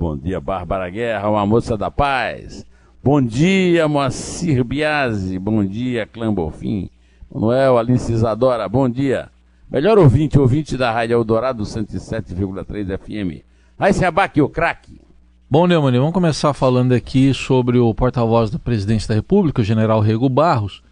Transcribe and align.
Bom 0.00 0.16
dia, 0.16 0.40
Bárbara 0.40 0.88
Guerra, 0.88 1.28
uma 1.28 1.44
moça 1.44 1.76
da 1.76 1.90
paz. 1.90 2.64
Bom 3.04 3.20
dia, 3.20 3.86
Moacir 3.86 4.64
Biasi. 4.64 5.38
Bom 5.38 5.62
dia, 5.62 6.06
Clã 6.06 6.32
Bofim. 6.32 6.88
Manuel, 7.30 7.76
Alice 7.76 8.10
Isadora, 8.10 8.66
bom 8.66 8.88
dia. 8.88 9.28
Melhor 9.70 9.98
ouvinte, 9.98 10.38
ouvinte 10.38 10.74
da 10.74 10.90
Rádio 10.90 11.16
Eldorado 11.16 11.64
107,3 11.64 12.96
FM. 12.96 13.44
Aí 13.78 13.92
se 13.92 14.02
abaque 14.02 14.40
o 14.40 14.48
craque. 14.48 15.02
Bom, 15.50 15.66
Neumann, 15.66 15.98
vamos 15.98 16.14
começar 16.14 16.54
falando 16.54 16.92
aqui 16.92 17.34
sobre 17.34 17.76
o 17.76 17.94
porta-voz 17.94 18.48
do 18.48 18.58
presidente 18.58 19.06
da 19.06 19.14
República, 19.14 19.60
o 19.60 19.64
general 19.64 20.00
Rego 20.00 20.30
Barros. 20.30 20.82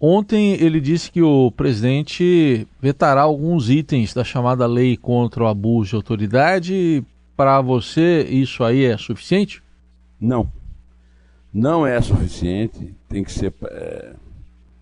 Ontem 0.00 0.54
ele 0.54 0.80
disse 0.80 1.12
que 1.12 1.20
o 1.20 1.50
presidente 1.50 2.66
vetará 2.80 3.20
alguns 3.20 3.68
itens 3.68 4.14
da 4.14 4.24
chamada 4.24 4.66
lei 4.66 4.96
contra 4.96 5.44
o 5.44 5.48
abuso 5.48 5.90
de 5.90 5.96
autoridade 5.96 7.04
para 7.36 7.60
você 7.60 8.22
isso 8.22 8.62
aí 8.62 8.84
é 8.84 8.96
suficiente? 8.96 9.62
Não. 10.20 10.50
Não 11.52 11.86
é 11.86 12.00
suficiente. 12.00 12.94
Tem 13.08 13.22
que 13.22 13.32
ser 13.32 13.52
é, 13.64 14.14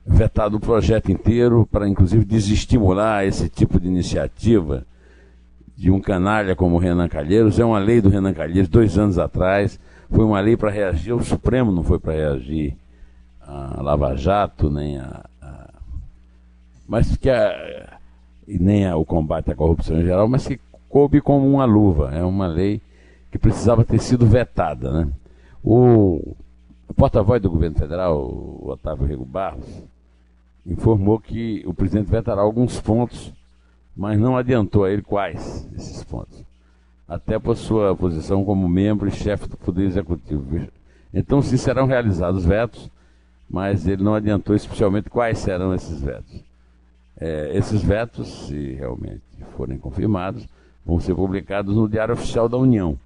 vetado 0.06 0.56
o 0.56 0.60
projeto 0.60 1.10
inteiro 1.10 1.68
para, 1.70 1.88
inclusive, 1.88 2.24
desestimular 2.24 3.24
esse 3.24 3.48
tipo 3.48 3.78
de 3.78 3.86
iniciativa 3.86 4.86
de 5.76 5.90
um 5.90 6.00
canalha 6.00 6.54
como 6.54 6.76
o 6.76 6.78
Renan 6.78 7.08
Calheiros. 7.08 7.58
É 7.58 7.64
uma 7.64 7.78
lei 7.78 8.00
do 8.00 8.08
Renan 8.08 8.32
Calheiros, 8.32 8.68
dois 8.68 8.96
anos 8.96 9.18
atrás. 9.18 9.78
Foi 10.10 10.24
uma 10.24 10.40
lei 10.40 10.56
para 10.56 10.70
reagir. 10.70 11.12
O 11.12 11.24
Supremo 11.24 11.72
não 11.72 11.82
foi 11.82 11.98
para 11.98 12.12
reagir 12.12 12.76
a 13.40 13.82
Lava 13.82 14.14
Jato, 14.16 14.70
nem 14.70 14.98
a. 14.98 15.24
a 15.40 15.68
mas 16.86 17.16
que 17.16 17.30
a, 17.30 17.98
e 18.46 18.58
nem 18.58 18.90
o 18.92 19.04
combate 19.04 19.50
à 19.50 19.54
corrupção 19.54 19.98
em 19.98 20.04
geral, 20.04 20.28
mas 20.28 20.46
que 20.46 20.60
coube 20.92 21.22
como 21.22 21.48
uma 21.50 21.64
luva. 21.64 22.10
É 22.12 22.22
uma 22.22 22.46
lei 22.46 22.82
que 23.30 23.38
precisava 23.38 23.82
ter 23.82 23.98
sido 23.98 24.26
vetada. 24.26 24.92
Né? 24.92 25.08
O, 25.64 26.36
porta-voz 26.94 27.40
do 27.40 27.50
governo 27.50 27.78
federal, 27.78 28.18
o 28.20 28.68
Otávio 28.68 29.06
Rego 29.06 29.24
Barros, 29.24 29.66
informou 30.66 31.18
que 31.18 31.62
o 31.66 31.72
presidente 31.72 32.10
vetará 32.10 32.42
alguns 32.42 32.78
pontos, 32.78 33.32
mas 33.96 34.20
não 34.20 34.36
adiantou 34.36 34.84
a 34.84 34.92
ele 34.92 35.00
quais 35.00 35.66
esses 35.74 36.04
pontos. 36.04 36.44
Até 37.08 37.38
por 37.38 37.56
sua 37.56 37.96
posição 37.96 38.44
como 38.44 38.68
membro 38.68 39.08
e 39.08 39.12
chefe 39.12 39.48
do 39.48 39.56
Poder 39.56 39.84
Executivo. 39.84 40.68
Então, 41.12 41.40
sim, 41.40 41.56
serão 41.56 41.86
realizados 41.86 42.44
vetos, 42.44 42.90
mas 43.48 43.86
ele 43.86 44.02
não 44.02 44.14
adiantou 44.14 44.54
especialmente 44.54 45.10
quais 45.10 45.38
serão 45.38 45.74
esses 45.74 46.00
vetos. 46.00 46.44
É, 47.18 47.56
esses 47.56 47.82
vetos, 47.82 48.46
se 48.46 48.72
realmente 48.74 49.22
forem 49.56 49.78
confirmados, 49.78 50.46
vão 50.84 51.00
ser 51.00 51.14
publicados 51.14 51.74
no 51.74 51.88
Diário 51.88 52.14
Oficial 52.14 52.48
da 52.48 52.56
União. 52.56 52.98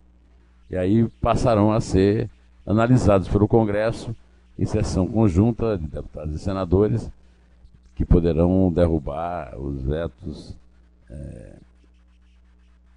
E 0.71 0.77
aí 0.77 1.09
passarão 1.21 1.73
a 1.73 1.81
ser 1.81 2.29
analisados 2.67 3.29
pelo 3.29 3.47
Congresso 3.47 4.15
em 4.59 4.65
sessão 4.65 5.07
conjunta 5.07 5.79
de 5.79 5.87
deputados 5.87 6.35
e 6.35 6.39
senadores 6.39 7.11
que 7.95 8.05
poderão 8.05 8.73
derrubar 8.73 9.59
os 9.59 9.83
vetos 9.83 10.57
é, 11.11 11.53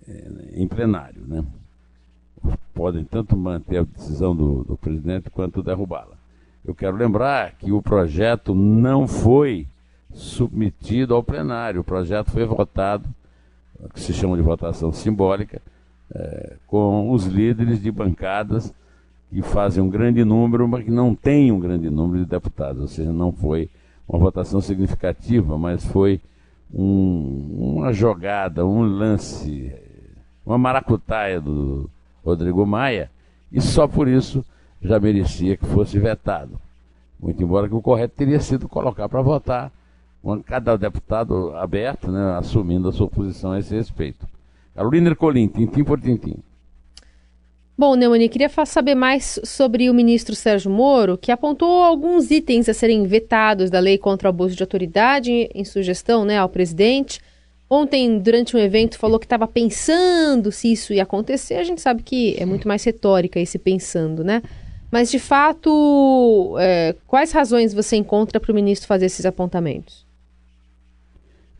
é, 0.08 0.28
em 0.56 0.68
plenário. 0.68 1.22
Né? 1.28 1.46
Podem 2.74 3.04
tanto 3.04 3.38
manter 3.38 3.80
a 3.80 3.84
decisão 3.84 4.36
do, 4.36 4.64
do 4.64 4.78
presidente 4.78 5.30
quanto 5.30 5.62
derrubá-la. 5.62 6.18
Eu 6.66 6.74
quero 6.74 6.98
lembrar 6.98 7.54
que 7.54 7.72
o 7.72 7.82
projeto 7.82 8.54
não 8.54 9.08
foi 9.08 9.68
submetido 10.14 11.14
ao 11.14 11.24
plenário, 11.24 11.82
o 11.82 11.84
projeto 11.84 12.32
foi 12.32 12.46
votado 12.46 13.08
que 13.94 14.00
se 14.00 14.14
chama 14.14 14.36
de 14.36 14.42
votação 14.42 14.92
simbólica, 14.92 15.62
é, 16.14 16.56
com 16.68 17.12
os 17.12 17.26
líderes 17.26 17.82
de 17.82 17.92
bancadas 17.92 18.74
que 19.30 19.42
fazem 19.42 19.84
um 19.84 19.90
grande 19.90 20.24
número, 20.26 20.68
mas 20.68 20.84
que 20.84 20.92
não 20.92 21.14
têm 21.14 21.52
um 21.52 21.60
grande 21.60 21.90
número 21.90 22.24
de 22.24 22.30
deputados. 22.30 22.82
Ou 22.82 22.88
seja, 22.88 23.12
não 23.12 23.32
foi 23.32 23.70
uma 24.08 24.20
votação 24.20 24.60
significativa, 24.60 25.58
mas 25.58 25.86
foi 25.86 26.20
um, 26.74 27.76
uma 27.78 27.94
jogada, 27.94 28.66
um 28.66 28.82
lance, 28.82 29.74
uma 30.46 30.58
maracutaia 30.58 31.40
do 31.40 31.90
Rodrigo 32.24 32.66
Maia, 32.66 33.12
e 33.52 33.62
só 33.62 33.88
por 33.88 34.08
isso 34.08 34.44
já 34.82 35.00
merecia 35.00 35.58
que 35.58 35.66
fosse 35.66 36.00
vetado. 36.00 36.60
Muito 37.20 37.44
embora 37.44 37.68
que 37.68 37.76
o 37.76 37.82
correto 37.82 38.16
teria 38.16 38.40
sido 38.40 38.68
colocar 38.68 39.10
para 39.10 39.22
votar 39.22 39.72
cada 40.46 40.78
deputado 40.78 41.56
aberto, 41.56 42.12
né, 42.12 42.38
assumindo 42.38 42.90
a 42.90 42.94
sua 42.94 43.08
posição 43.08 43.52
a 43.52 43.60
esse 43.60 43.74
respeito. 43.74 44.28
Carolina 44.76 45.10
Ercolim, 45.10 45.48
tintim 45.48 45.84
por 45.84 46.00
tintim. 46.00 46.38
Bom, 47.78 47.96
Neumani, 47.96 48.28
queria 48.28 48.50
saber 48.66 48.94
mais 48.94 49.40
sobre 49.46 49.90
o 49.90 49.94
ministro 49.94 50.36
Sérgio 50.36 50.70
Moro, 50.70 51.18
que 51.18 51.32
apontou 51.32 51.82
alguns 51.82 52.30
itens 52.30 52.68
a 52.68 52.74
serem 52.74 53.08
vetados 53.08 53.70
da 53.70 53.80
lei 53.80 53.98
contra 53.98 54.28
o 54.28 54.32
abuso 54.32 54.54
de 54.54 54.62
autoridade 54.62 55.50
em 55.56 55.64
sugestão 55.64 56.26
né, 56.26 56.38
ao 56.38 56.50
presidente. 56.50 57.22
Ontem, 57.70 58.20
durante 58.20 58.54
um 58.54 58.60
evento, 58.60 59.00
falou 59.00 59.18
que 59.18 59.26
estava 59.26 59.48
pensando 59.48 60.52
se 60.52 60.74
isso 60.74 60.92
ia 60.94 61.04
acontecer. 61.04 61.56
A 61.56 61.64
gente 61.64 61.80
sabe 61.80 62.04
que 62.04 62.36
é 62.38 62.46
muito 62.46 62.68
mais 62.68 62.84
retórica 62.84 63.40
esse 63.40 63.58
pensando, 63.58 64.26
né? 64.26 64.42
Mas, 64.92 65.10
de 65.10 65.20
fato, 65.20 66.58
é, 66.60 66.96
quais 67.08 67.32
razões 67.32 67.74
você 67.74 67.96
encontra 67.96 68.42
para 68.42 68.52
o 68.52 68.56
ministro 68.56 68.88
fazer 68.88 69.06
esses 69.06 69.26
apontamentos? 69.26 70.09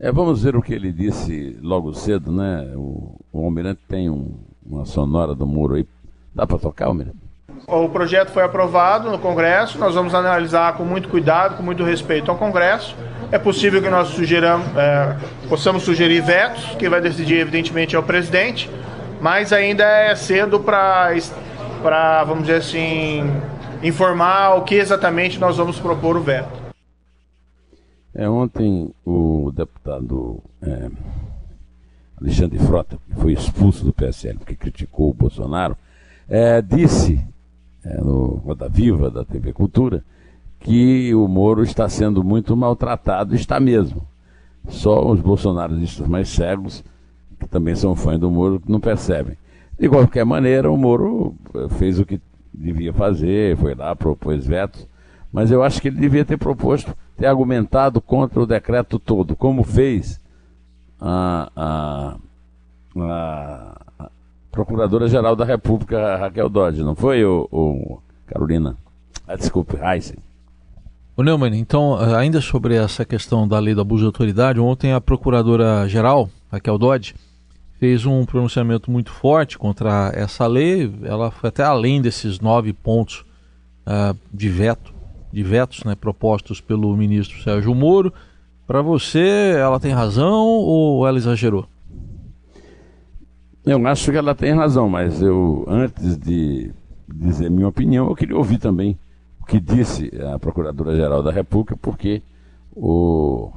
É, 0.00 0.10
vamos 0.10 0.42
ver 0.42 0.56
o 0.56 0.62
que 0.62 0.72
ele 0.72 0.90
disse 0.90 1.58
logo 1.60 1.92
cedo, 1.92 2.32
né? 2.32 2.72
O, 2.74 3.20
o 3.30 3.44
Almirante 3.44 3.82
tem 3.86 4.08
um, 4.08 4.34
uma 4.64 4.86
sonora 4.86 5.34
do 5.34 5.46
muro 5.46 5.74
aí. 5.74 5.86
Dá 6.34 6.46
para 6.46 6.56
tocar, 6.56 6.86
Almirante? 6.86 7.18
O 7.66 7.86
projeto 7.90 8.30
foi 8.30 8.42
aprovado 8.42 9.10
no 9.10 9.18
Congresso, 9.18 9.78
nós 9.78 9.94
vamos 9.94 10.14
analisar 10.14 10.72
com 10.72 10.84
muito 10.84 11.10
cuidado, 11.10 11.56
com 11.56 11.62
muito 11.62 11.84
respeito 11.84 12.30
ao 12.30 12.38
Congresso. 12.38 12.96
É 13.30 13.38
possível 13.38 13.82
que 13.82 13.90
nós 13.90 14.08
sugeramos, 14.08 14.66
é, 14.74 15.16
possamos 15.50 15.82
sugerir 15.82 16.22
vetos, 16.22 16.64
que 16.76 16.88
vai 16.88 17.02
decidir, 17.02 17.38
evidentemente, 17.38 17.94
é 17.94 17.98
o 17.98 18.02
presidente, 18.02 18.70
mas 19.20 19.52
ainda 19.52 19.84
é 19.84 20.14
cedo 20.14 20.58
para, 20.58 22.24
vamos 22.24 22.44
dizer 22.44 22.56
assim, 22.56 23.30
informar 23.82 24.56
o 24.56 24.62
que 24.62 24.76
exatamente 24.76 25.38
nós 25.38 25.58
vamos 25.58 25.78
propor 25.78 26.16
o 26.16 26.20
veto. 26.20 26.59
É, 28.14 28.28
ontem 28.28 28.92
o 29.04 29.52
deputado 29.54 30.42
é, 30.60 30.90
Alexandre 32.20 32.58
Frota, 32.58 32.98
que 33.08 33.14
foi 33.20 33.32
expulso 33.32 33.84
do 33.84 33.92
PSL 33.92 34.38
porque 34.38 34.56
criticou 34.56 35.10
o 35.10 35.14
Bolsonaro, 35.14 35.76
é, 36.28 36.60
disse 36.60 37.20
é, 37.84 38.00
no 38.00 38.36
Roda 38.44 38.68
Viva 38.68 39.10
da 39.10 39.24
TV 39.24 39.52
Cultura 39.52 40.04
que 40.58 41.14
o 41.14 41.26
Moro 41.26 41.62
está 41.62 41.88
sendo 41.88 42.22
muito 42.22 42.54
maltratado, 42.56 43.34
está 43.34 43.58
mesmo. 43.58 44.06
Só 44.68 45.10
os 45.10 45.20
bolsonaristas 45.20 46.06
mais 46.06 46.28
cegos, 46.28 46.84
que 47.38 47.48
também 47.48 47.74
são 47.74 47.96
fãs 47.96 48.18
do 48.18 48.30
Moro, 48.30 48.60
não 48.68 48.78
percebem. 48.78 49.38
De 49.78 49.88
qualquer 49.88 50.26
maneira, 50.26 50.70
o 50.70 50.76
Moro 50.76 51.34
é, 51.54 51.68
fez 51.70 51.98
o 51.98 52.04
que 52.04 52.20
devia 52.52 52.92
fazer, 52.92 53.56
foi 53.56 53.74
lá, 53.74 53.96
propôs 53.96 54.46
vetos, 54.46 54.86
mas 55.32 55.50
eu 55.50 55.62
acho 55.62 55.80
que 55.80 55.88
ele 55.88 56.00
devia 56.00 56.24
ter 56.24 56.36
proposto, 56.36 56.96
ter 57.16 57.26
argumentado 57.26 58.00
contra 58.00 58.40
o 58.40 58.46
decreto 58.46 58.98
todo, 58.98 59.36
como 59.36 59.62
fez 59.62 60.20
a, 61.00 61.50
a, 61.56 62.16
a 62.96 64.10
Procuradora-Geral 64.50 65.36
da 65.36 65.44
República, 65.44 66.16
Raquel 66.16 66.48
Dodge, 66.48 66.82
não 66.82 66.96
foi, 66.96 67.24
o, 67.24 67.48
o 67.50 67.98
Carolina? 68.26 68.76
Ah, 69.26 69.36
desculpe, 69.36 69.76
Heisen. 69.76 70.16
O 71.16 71.22
Neumann, 71.22 71.54
então, 71.54 71.96
ainda 72.16 72.40
sobre 72.40 72.74
essa 72.74 73.04
questão 73.04 73.46
da 73.46 73.58
lei 73.58 73.74
do 73.74 73.80
abuso 73.80 74.02
de 74.02 74.06
autoridade, 74.06 74.58
ontem 74.58 74.92
a 74.92 75.00
Procuradora-Geral, 75.00 76.28
Raquel 76.50 76.78
Dodge, 76.78 77.14
fez 77.78 78.04
um 78.04 78.24
pronunciamento 78.24 78.90
muito 78.90 79.10
forte 79.10 79.56
contra 79.56 80.10
essa 80.14 80.46
lei. 80.46 80.92
Ela 81.02 81.30
foi 81.30 81.48
até 81.48 81.62
além 81.62 82.02
desses 82.02 82.40
nove 82.40 82.72
pontos 82.72 83.24
uh, 83.86 84.16
de 84.32 84.48
veto 84.48 84.99
de 85.32 85.42
vetos 85.42 85.84
né, 85.84 85.94
propostos 85.94 86.60
pelo 86.60 86.96
ministro 86.96 87.42
Sérgio 87.42 87.74
Moro. 87.74 88.12
Para 88.66 88.82
você, 88.82 89.54
ela 89.56 89.80
tem 89.80 89.92
razão 89.92 90.46
ou 90.46 91.06
ela 91.06 91.18
exagerou? 91.18 91.66
Eu 93.64 93.86
acho 93.86 94.10
que 94.10 94.16
ela 94.16 94.34
tem 94.34 94.54
razão, 94.54 94.88
mas 94.88 95.20
eu, 95.20 95.64
antes 95.68 96.16
de 96.16 96.72
dizer 97.12 97.50
minha 97.50 97.68
opinião, 97.68 98.08
eu 98.08 98.14
queria 98.14 98.36
ouvir 98.36 98.58
também 98.58 98.98
o 99.40 99.44
que 99.44 99.60
disse 99.60 100.10
a 100.32 100.38
Procuradora-Geral 100.38 101.22
da 101.22 101.30
República, 101.30 101.76
porque 101.80 102.22
o, 102.74 103.50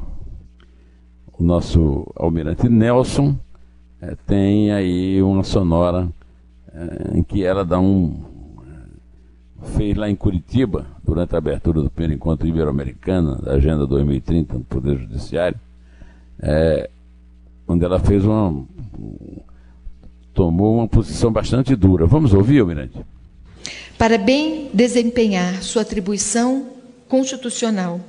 o 1.32 1.44
nosso 1.44 2.12
almirante 2.16 2.68
Nelson 2.68 3.38
é, 4.02 4.16
tem 4.28 4.72
aí 4.72 5.22
uma 5.22 5.44
sonora 5.44 6.10
é, 6.74 7.18
em 7.18 7.24
que 7.24 7.44
ela 7.44 7.64
dá 7.64 7.80
um. 7.80 8.33
Fez 9.64 9.96
lá 9.96 10.10
em 10.10 10.16
Curitiba, 10.16 10.86
durante 11.04 11.36
a 11.36 11.38
abertura 11.38 11.82
do 11.82 11.90
primeiro 11.90 12.14
encontro 12.14 12.48
ibero-americano 12.48 13.42
da 13.42 13.54
Agenda 13.54 13.86
2030 13.88 14.54
no 14.56 14.64
Poder 14.64 14.98
Judiciário, 14.98 15.60
é, 16.42 16.90
onde 17.68 17.86
ela 17.86 18.00
fez 18.00 18.26
uma. 18.26 18.66
tomou 20.34 20.78
uma 20.78 20.88
posição 20.88 21.32
bastante 21.32 21.76
dura. 21.76 22.06
Vamos 22.06 22.34
ouvir, 22.34 22.60
Almirante? 22.60 23.00
Para 23.98 24.18
bem 24.18 24.70
desempenhar 24.74 25.64
sua 25.64 25.84
atribuição 25.84 26.68
constitucional, 27.08 28.02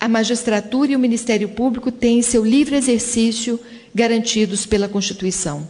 a 0.00 0.08
magistratura 0.08 0.92
e 0.92 0.96
o 0.96 0.98
Ministério 0.98 1.48
Público 1.48 1.90
têm 1.90 2.22
seu 2.22 2.44
livre 2.44 2.76
exercício 2.76 3.58
garantidos 3.94 4.66
pela 4.66 4.88
Constituição. 4.88 5.66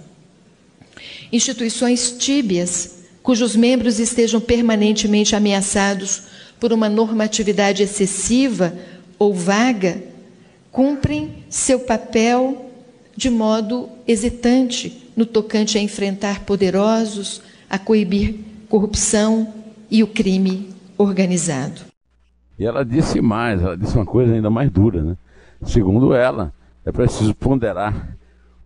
Instituições 1.32 2.12
tíbias, 2.12 2.97
cujos 3.28 3.54
membros 3.54 3.98
estejam 3.98 4.40
permanentemente 4.40 5.36
ameaçados 5.36 6.22
por 6.58 6.72
uma 6.72 6.88
normatividade 6.88 7.82
excessiva 7.82 8.72
ou 9.18 9.34
vaga, 9.34 10.02
cumprem 10.72 11.44
seu 11.50 11.80
papel 11.80 12.70
de 13.14 13.28
modo 13.28 13.90
hesitante 14.06 15.10
no 15.14 15.26
tocante 15.26 15.76
a 15.76 15.82
enfrentar 15.82 16.46
poderosos, 16.46 17.42
a 17.68 17.78
coibir 17.78 18.36
corrupção 18.66 19.52
e 19.90 20.02
o 20.02 20.06
crime 20.06 20.70
organizado. 20.96 21.82
E 22.58 22.64
ela 22.64 22.82
disse 22.82 23.20
mais, 23.20 23.60
ela 23.60 23.76
disse 23.76 23.94
uma 23.94 24.06
coisa 24.06 24.32
ainda 24.32 24.48
mais 24.48 24.70
dura, 24.70 25.02
né? 25.02 25.16
Segundo 25.66 26.14
ela, 26.14 26.50
é 26.82 26.90
preciso 26.90 27.34
ponderar 27.34 28.16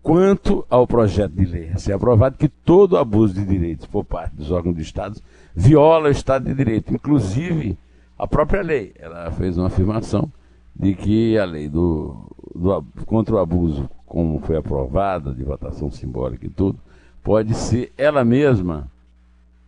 quanto 0.02 0.66
ao 0.68 0.86
projeto 0.86 1.32
de 1.32 1.44
lei 1.44 1.70
a 1.70 1.78
ser 1.78 1.92
aprovado 1.92 2.36
que 2.36 2.48
todo 2.48 2.98
abuso 2.98 3.34
de 3.34 3.44
direitos 3.44 3.86
por 3.86 4.04
parte 4.04 4.34
dos 4.34 4.50
órgãos 4.50 4.74
do 4.74 4.82
Estado 4.82 5.20
viola 5.54 6.08
o 6.08 6.12
Estado 6.12 6.46
de 6.46 6.54
Direito, 6.54 6.92
inclusive 6.92 7.78
a 8.18 8.26
própria 8.26 8.62
lei. 8.62 8.92
Ela 8.98 9.30
fez 9.30 9.56
uma 9.56 9.68
afirmação 9.68 10.30
de 10.74 10.94
que 10.94 11.38
a 11.38 11.44
lei 11.44 11.68
do, 11.68 12.16
do 12.54 12.84
contra 13.06 13.34
o 13.34 13.38
abuso, 13.38 13.88
como 14.06 14.40
foi 14.40 14.56
aprovada, 14.56 15.32
de 15.32 15.44
votação 15.44 15.90
simbólica 15.90 16.46
e 16.46 16.50
tudo, 16.50 16.78
pode 17.22 17.54
ser 17.54 17.92
ela 17.96 18.24
mesma 18.24 18.90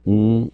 um 0.05 0.51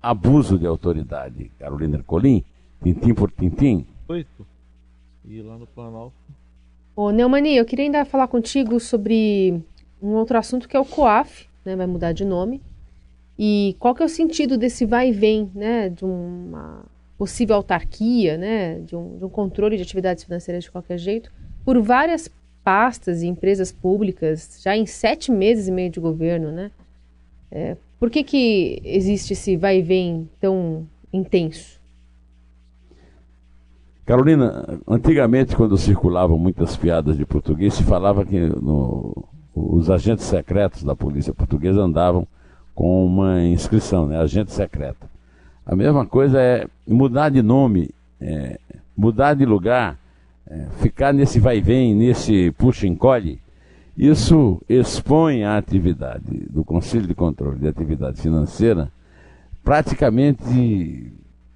abuso 0.00 0.58
de 0.58 0.66
autoridade. 0.66 1.50
Carolina 1.58 1.96
Ercolim, 1.96 2.44
tintim 2.82 3.14
por 3.14 3.30
tintim. 3.30 3.86
Oito. 4.08 4.46
E 5.24 5.40
lá 5.40 5.56
no 5.56 5.66
Planalto. 5.66 6.14
Ô, 6.94 7.10
Neumani, 7.10 7.56
eu 7.56 7.64
queria 7.64 7.86
ainda 7.86 8.04
falar 8.04 8.28
contigo 8.28 8.78
sobre 8.78 9.62
um 10.00 10.10
outro 10.10 10.36
assunto 10.36 10.68
que 10.68 10.76
é 10.76 10.80
o 10.80 10.84
COAF, 10.84 11.48
né? 11.64 11.74
Vai 11.74 11.86
mudar 11.86 12.12
de 12.12 12.24
nome. 12.24 12.60
E 13.38 13.74
qual 13.78 13.94
que 13.94 14.02
é 14.02 14.06
o 14.06 14.10
sentido 14.10 14.58
desse 14.58 14.84
vai 14.84 15.08
e 15.08 15.12
vem, 15.12 15.50
né? 15.54 15.88
De 15.88 16.04
uma 16.04 16.84
possível 17.16 17.56
autarquia, 17.56 18.36
né? 18.36 18.78
De 18.80 18.94
um, 18.94 19.16
de 19.16 19.24
um 19.24 19.28
controle 19.30 19.76
de 19.76 19.82
atividades 19.82 20.24
financeiras 20.24 20.64
de 20.64 20.70
qualquer 20.70 20.98
jeito, 20.98 21.32
por 21.64 21.80
várias 21.80 22.30
pastas 22.62 23.22
e 23.22 23.26
empresas 23.26 23.72
públicas, 23.72 24.60
já 24.62 24.76
em 24.76 24.84
sete 24.84 25.32
meses 25.32 25.68
e 25.68 25.72
meio 25.72 25.90
de 25.90 25.98
governo, 25.98 26.52
né? 26.52 26.70
É, 27.50 27.76
por 27.98 28.10
que, 28.10 28.22
que 28.22 28.80
existe 28.84 29.32
esse 29.32 29.56
vai 29.56 29.78
e 29.78 29.82
vem 29.82 30.28
tão 30.38 30.86
intenso? 31.12 31.81
Carolina, 34.04 34.80
antigamente, 34.86 35.54
quando 35.54 35.78
circulavam 35.78 36.36
muitas 36.36 36.76
piadas 36.76 37.16
de 37.16 37.24
português, 37.24 37.74
se 37.74 37.84
falava 37.84 38.24
que 38.24 38.40
no, 38.40 39.24
os 39.54 39.88
agentes 39.88 40.24
secretos 40.24 40.82
da 40.82 40.96
polícia 40.96 41.32
portuguesa 41.32 41.80
andavam 41.80 42.26
com 42.74 43.04
uma 43.06 43.42
inscrição, 43.44 44.06
né? 44.06 44.18
agente 44.18 44.52
secreto. 44.52 45.06
A 45.64 45.76
mesma 45.76 46.04
coisa 46.04 46.40
é 46.40 46.66
mudar 46.86 47.28
de 47.28 47.42
nome, 47.42 47.90
é, 48.20 48.58
mudar 48.96 49.34
de 49.34 49.44
lugar, 49.44 49.96
é, 50.48 50.66
ficar 50.80 51.12
nesse 51.12 51.38
vai 51.38 51.60
vem, 51.60 51.94
nesse 51.94 52.50
puxa-encolhe. 52.52 53.40
Isso 53.96 54.60
expõe 54.68 55.44
a 55.44 55.56
atividade 55.56 56.46
do 56.50 56.64
Conselho 56.64 57.06
de 57.06 57.14
Controle 57.14 57.58
de 57.58 57.68
Atividade 57.68 58.20
Financeira 58.20 58.90
praticamente 59.62 61.12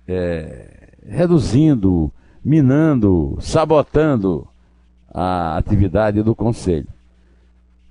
é, 0.06 0.93
reduzindo 1.04 2.12
minando, 2.46 3.37
sabotando 3.40 4.46
a 5.12 5.56
atividade 5.56 6.22
do 6.22 6.32
Conselho. 6.32 6.87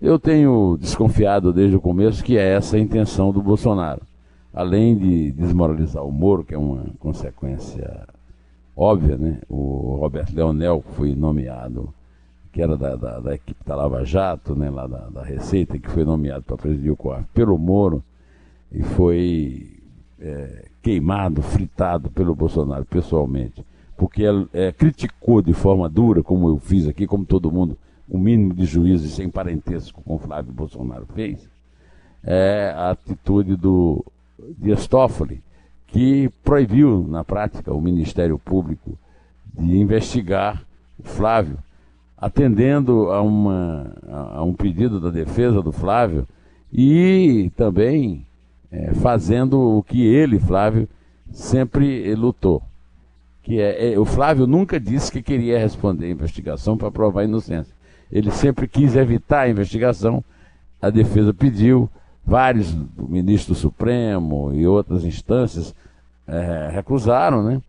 Eu 0.01 0.17
tenho 0.17 0.77
desconfiado 0.79 1.51
desde 1.51 1.75
o 1.75 1.81
começo 1.81 2.23
que 2.23 2.37
é 2.37 2.53
essa 2.53 2.77
a 2.77 2.79
intenção 2.79 3.33
do 3.33 3.41
Bolsonaro. 3.41 4.01
Além 4.53 4.97
de 4.97 5.33
desmoralizar 5.33 6.05
o 6.05 6.11
Moro, 6.11 6.45
que 6.45 6.53
é 6.53 6.57
uma 6.57 6.85
consequência 6.99 8.07
óbvia, 8.77 9.17
né? 9.17 9.41
O 9.49 9.97
Roberto 9.99 10.33
Leonel 10.33 10.81
foi 10.95 11.13
nomeado, 11.13 11.93
que 12.53 12.61
era 12.61 12.77
da, 12.77 12.95
da, 12.95 13.19
da 13.19 13.35
equipe 13.35 13.59
da 13.65 13.75
Lava 13.75 14.05
Jato, 14.05 14.55
né? 14.55 14.69
lá 14.69 14.87
da, 14.87 15.09
da 15.09 15.21
Receita, 15.21 15.77
que 15.77 15.89
foi 15.89 16.05
nomeado 16.05 16.43
para 16.43 16.55
presidir 16.55 16.93
o 16.93 16.95
COAF 16.95 17.25
pelo 17.33 17.57
Moro 17.57 18.01
e 18.71 18.81
foi 18.81 19.81
é, 20.17 20.63
queimado, 20.81 21.41
fritado 21.41 22.09
pelo 22.09 22.33
Bolsonaro 22.33 22.85
pessoalmente 22.85 23.61
porque 23.97 24.23
é, 24.53 24.71
criticou 24.71 25.41
de 25.41 25.53
forma 25.53 25.89
dura, 25.89 26.21
como 26.21 26.49
eu 26.49 26.57
fiz 26.57 26.87
aqui, 26.87 27.07
como 27.07 27.25
todo 27.25 27.51
mundo, 27.51 27.77
o 28.09 28.17
mínimo 28.17 28.53
de 28.53 28.65
juízo 28.65 29.05
e 29.05 29.09
sem 29.09 29.29
parentesco 29.29 30.01
com 30.03 30.19
Flávio 30.19 30.53
Bolsonaro 30.53 31.05
fez, 31.13 31.49
é 32.23 32.73
a 32.75 32.91
atitude 32.91 33.55
do 33.55 34.03
Dias 34.57 34.87
Toffoli, 34.87 35.41
que 35.87 36.29
proibiu, 36.43 37.05
na 37.07 37.23
prática, 37.23 37.73
o 37.73 37.81
Ministério 37.81 38.37
Público 38.37 38.97
de 39.57 39.77
investigar 39.77 40.63
o 40.99 41.03
Flávio, 41.03 41.57
atendendo 42.17 43.11
a, 43.11 43.21
uma, 43.21 43.95
a 44.33 44.43
um 44.43 44.53
pedido 44.53 44.99
da 44.99 45.09
defesa 45.09 45.61
do 45.61 45.71
Flávio 45.71 46.27
e 46.71 47.51
também 47.55 48.25
é, 48.71 48.93
fazendo 48.95 49.77
o 49.77 49.83
que 49.83 50.05
ele, 50.05 50.39
Flávio, 50.39 50.87
sempre 51.31 52.13
lutou 52.15 52.61
que 53.45 53.61
é, 53.61 53.93
é, 53.93 53.99
o 53.99 54.05
Flávio 54.05 54.47
nunca 54.47 54.79
disse 54.79 55.11
que 55.11 55.21
queria 55.21 55.59
responder 55.59 56.07
a 56.07 56.09
investigação 56.09 56.75
para 56.75 56.89
provar 56.89 57.21
a 57.21 57.25
inocência. 57.25 57.71
Ele 58.11 58.31
sempre 58.31 58.67
quis 58.67 58.95
evitar 58.95 59.41
a 59.41 59.49
investigação. 59.49 60.23
A 60.81 60.89
defesa 60.89 61.31
pediu, 61.31 61.87
vários, 62.25 62.73
o 62.97 63.07
ministro 63.07 63.53
do 63.53 63.59
Supremo 63.59 64.51
e 64.51 64.65
outras 64.65 65.05
instâncias 65.05 65.75
é, 66.27 66.71
recusaram, 66.73 67.43
né? 67.43 67.61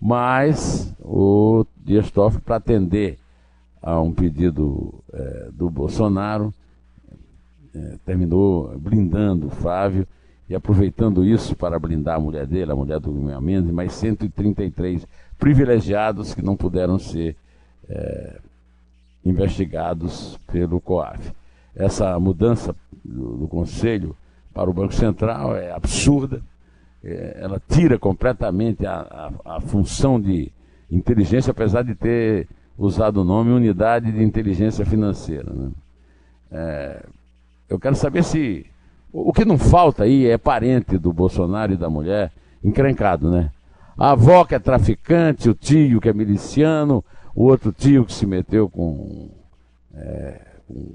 Mas 0.00 0.94
o 1.00 1.66
Dias 1.84 2.12
Toffoli, 2.12 2.40
para 2.40 2.56
atender 2.56 3.18
a 3.82 4.00
um 4.00 4.12
pedido 4.12 4.94
é, 5.12 5.48
do 5.52 5.68
Bolsonaro, 5.68 6.54
é, 7.74 7.96
terminou 8.06 8.78
blindando 8.78 9.48
o 9.48 9.50
Flávio 9.50 10.06
e 10.48 10.54
aproveitando 10.54 11.24
isso 11.24 11.56
para 11.56 11.76
blindar 11.76 12.18
a 12.18 12.20
mulher 12.20 12.46
dele, 12.46 12.70
a 12.70 12.76
mulher 12.76 13.00
do 13.00 13.10
Guilherme 13.10 13.46
Mendes, 13.46 13.72
mais 13.72 13.92
133 13.94 15.04
privilegiados 15.44 16.32
que 16.32 16.40
não 16.40 16.56
puderam 16.56 16.98
ser 16.98 17.36
é, 17.86 18.38
investigados 19.26 20.38
pelo 20.50 20.80
COAF. 20.80 21.34
Essa 21.76 22.18
mudança 22.18 22.74
do, 23.04 23.36
do, 23.36 23.46
Conselho 23.46 24.16
para 24.54 24.70
o 24.70 24.72
Banco 24.72 24.94
Central 24.94 25.54
é 25.54 25.70
absurda, 25.70 26.40
é, 27.04 27.40
ela 27.42 27.60
tira 27.68 27.98
completamente 27.98 28.86
a, 28.86 29.32
a, 29.44 29.56
a 29.56 29.60
função 29.60 30.18
de 30.18 30.50
inteligência, 30.90 31.50
apesar 31.50 31.82
de 31.82 31.94
ter 31.94 32.48
usado 32.78 33.20
o 33.20 33.24
nome 33.24 33.50
Unidade 33.50 34.10
de 34.12 34.22
Inteligência 34.22 34.86
Financeira. 34.86 35.52
Né? 35.52 35.70
É, 36.52 37.04
eu 37.68 37.78
quero 37.78 37.96
saber 37.96 38.24
se. 38.24 38.64
O 39.12 39.30
que 39.30 39.44
não 39.44 39.58
falta 39.58 40.04
aí 40.04 40.26
é 40.26 40.38
parente 40.38 40.96
do 40.96 41.12
Bolsonaro 41.12 41.74
e 41.74 41.76
da 41.76 41.90
mulher 41.90 42.32
encrencado, 42.64 43.30
né? 43.30 43.50
A 43.96 44.10
avó 44.10 44.44
que 44.44 44.54
é 44.54 44.58
traficante, 44.58 45.48
o 45.48 45.54
tio 45.54 46.00
que 46.00 46.08
é 46.08 46.12
miliciano, 46.12 47.04
o 47.34 47.44
outro 47.44 47.72
tio 47.72 48.04
que 48.04 48.12
se 48.12 48.26
meteu 48.26 48.68
com, 48.68 49.30
é, 49.94 50.40
com 50.66 50.92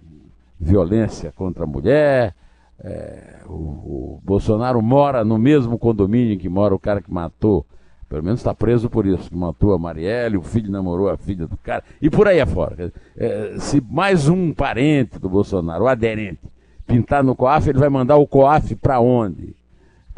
violência 0.59 1.31
contra 1.31 1.63
a 1.63 1.67
mulher. 1.67 2.35
É, 2.81 3.41
o, 3.45 3.53
o, 3.53 4.21
Bolsonaro 4.23 4.81
mora 4.81 5.25
no 5.25 5.37
mesmo 5.37 5.77
condomínio 5.77 6.37
que 6.37 6.47
mora 6.47 6.73
o 6.73 6.79
cara 6.79 7.01
que 7.01 7.11
matou, 7.11 7.65
pelo 8.07 8.23
menos 8.23 8.39
está 8.39 8.53
preso 8.53 8.89
por 8.89 9.05
isso, 9.05 9.29
que 9.29 9.35
matou 9.35 9.73
a 9.73 9.79
Marielle, 9.79 10.37
o 10.37 10.41
filho 10.41 10.71
namorou 10.71 11.09
a 11.09 11.17
filha 11.17 11.45
do 11.45 11.57
cara, 11.57 11.83
e 12.01 12.09
por 12.09 12.27
aí 12.27 12.39
afora. 12.39 12.91
É, 13.17 13.55
se 13.59 13.81
mais 13.81 14.29
um 14.29 14.53
parente 14.53 15.19
do 15.19 15.29
Bolsonaro, 15.29 15.83
o 15.83 15.87
aderente, 15.87 16.39
pintar 16.87 17.23
no 17.23 17.35
COAF, 17.35 17.69
ele 17.69 17.79
vai 17.79 17.89
mandar 17.89 18.15
o 18.15 18.27
COAF 18.27 18.75
para 18.75 18.99
onde? 18.99 19.55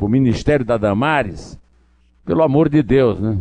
o 0.06 0.10
Ministério 0.10 0.66
da 0.66 0.78
Damares, 0.78 1.60
pelo 2.26 2.44
amor 2.44 2.70
de 2.70 2.82
Deus, 2.82 3.20
né? 3.20 3.40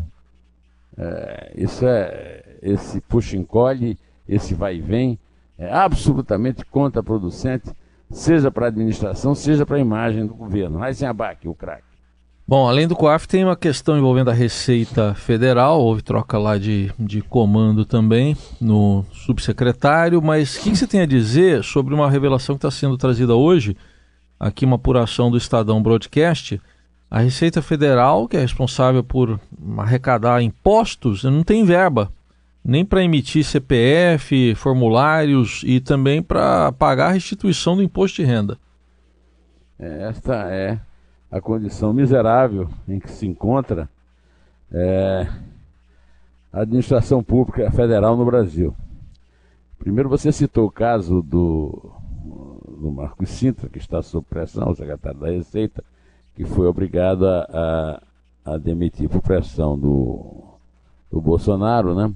É, 0.97 1.53
isso 1.57 1.87
é 1.87 2.59
esse 2.63 3.01
puxa-encolhe, 3.01 3.99
esse 4.29 4.55
vai 4.55 4.77
e 4.77 4.81
vem, 4.81 5.19
é 5.59 5.73
absolutamente 5.73 6.65
contraproducente, 6.65 7.71
seja 8.11 8.51
para 8.51 8.67
a 8.67 8.69
administração, 8.69 9.35
seja 9.35 9.65
para 9.65 9.77
a 9.77 9.81
imagem 9.81 10.27
do 10.27 10.35
governo. 10.35 10.79
Mas 10.79 10.99
sem 10.99 11.09
abaque, 11.09 11.49
o 11.49 11.55
craque. 11.55 11.91
Bom, 12.47 12.69
além 12.69 12.89
do 12.89 12.97
COAF, 12.97 13.29
tem 13.29 13.45
uma 13.45 13.55
questão 13.55 13.97
envolvendo 13.97 14.29
a 14.29 14.35
Receita 14.35 15.15
Federal, 15.15 15.81
houve 15.81 16.03
troca 16.03 16.37
lá 16.37 16.59
de, 16.59 16.93
de 16.99 17.23
comando 17.23 17.85
também 17.85 18.37
no 18.61 19.05
subsecretário, 19.13 20.21
mas 20.21 20.57
o 20.57 20.63
que, 20.63 20.71
que 20.71 20.77
você 20.77 20.87
tem 20.87 21.01
a 21.01 21.07
dizer 21.07 21.63
sobre 21.63 21.95
uma 21.95 22.11
revelação 22.11 22.57
que 22.57 22.67
está 22.67 22.71
sendo 22.71 22.99
trazida 22.99 23.37
hoje, 23.37 23.77
aqui 24.39 24.65
uma 24.65 24.75
apuração 24.75 25.31
do 25.31 25.37
Estadão 25.37 25.81
Broadcast, 25.81 26.61
a 27.11 27.21
Receita 27.21 27.61
Federal, 27.61 28.29
que 28.29 28.37
é 28.37 28.41
responsável 28.41 29.03
por 29.03 29.41
arrecadar 29.79 30.41
impostos, 30.43 31.25
não 31.25 31.43
tem 31.43 31.65
verba 31.65 32.13
nem 32.65 32.85
para 32.85 33.03
emitir 33.03 33.45
CPF, 33.45 34.55
formulários 34.55 35.63
e 35.65 35.81
também 35.81 36.23
para 36.23 36.71
pagar 36.73 37.09
a 37.09 37.13
restituição 37.13 37.75
do 37.75 37.83
imposto 37.83 38.17
de 38.17 38.25
renda. 38.25 38.59
Esta 39.79 40.53
é 40.53 40.79
a 41.31 41.41
condição 41.41 41.93
miserável 41.93 42.69
em 42.87 43.01
que 43.01 43.11
se 43.11 43.27
encontra 43.27 43.89
é, 44.71 45.27
a 46.53 46.61
administração 46.61 47.23
pública 47.23 47.71
federal 47.71 48.17
no 48.17 48.27
Brasil. 48.27 48.77
Primeiro, 49.79 50.11
você 50.11 50.31
citou 50.31 50.67
o 50.67 50.71
caso 50.71 51.23
do, 51.23 51.93
do 52.79 52.91
Marcos 52.91 53.31
Sintra, 53.31 53.71
que 53.71 53.79
está 53.79 54.03
sob 54.03 54.27
pressão, 54.29 54.71
o 54.71 54.77
secretário 54.77 55.19
da 55.19 55.31
Receita, 55.31 55.83
que 56.35 56.45
foi 56.45 56.67
obrigado 56.67 57.27
a, 57.27 58.01
a, 58.45 58.53
a 58.55 58.59
demitir 58.59 59.09
por 59.09 59.21
pressão 59.21 59.79
do, 59.79 60.45
do 61.11 61.21
Bolsonaro, 61.21 61.95
né? 61.95 62.13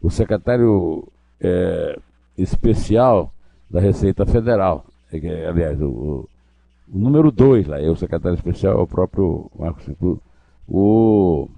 O 0.00 0.10
secretário 0.10 1.06
é, 1.40 1.98
especial 2.36 3.32
da 3.68 3.80
Receita 3.80 4.24
Federal, 4.24 4.86
é, 5.12 5.46
aliás, 5.46 5.80
o, 5.80 6.28
o 6.92 6.98
número 6.98 7.30
2 7.30 7.66
lá, 7.66 7.78
o 7.78 7.96
secretário 7.96 8.36
especial 8.36 8.78
é 8.78 8.82
o 8.82 8.86
próprio 8.86 9.50
Marcos 9.58 9.84
Cinco. 9.84 10.22
O, 10.66 11.48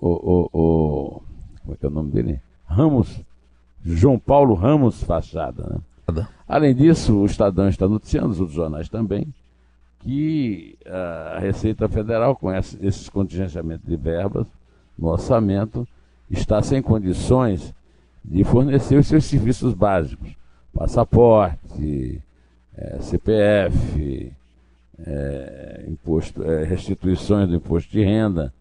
o, 0.00 0.08
o, 0.08 0.50
o, 0.52 1.22
Como 1.62 1.74
é 1.74 1.76
que 1.76 1.86
é 1.86 1.88
o 1.88 1.92
nome 1.92 2.10
dele? 2.10 2.40
Ramos. 2.66 3.20
João 3.84 4.18
Paulo 4.18 4.54
Ramos 4.54 5.02
Fachada. 5.02 5.80
Né? 6.12 6.26
Além 6.48 6.74
disso, 6.74 7.16
o 7.16 7.26
Estadão 7.26 7.68
está 7.68 7.86
noticiando, 7.88 8.30
os 8.30 8.40
outros 8.40 8.56
jornais 8.56 8.88
também, 8.88 9.26
que 10.04 10.76
a 10.86 11.38
Receita 11.40 11.88
Federal, 11.88 12.36
com 12.36 12.52
esses 12.52 13.08
contingenciamentos 13.08 13.86
de 13.86 13.96
verbas 13.96 14.46
no 14.98 15.08
orçamento, 15.08 15.88
está 16.30 16.62
sem 16.62 16.82
condições 16.82 17.72
de 18.22 18.44
fornecer 18.44 18.96
os 18.96 19.06
seus 19.06 19.24
serviços 19.24 19.72
básicos. 19.72 20.36
Passaporte, 20.74 22.20
é, 22.76 22.98
CPF, 23.00 24.32
é, 25.06 25.84
imposto, 25.88 26.42
é, 26.42 26.64
restituições 26.64 27.48
do 27.48 27.56
imposto 27.56 27.90
de 27.90 28.04
renda, 28.04 28.52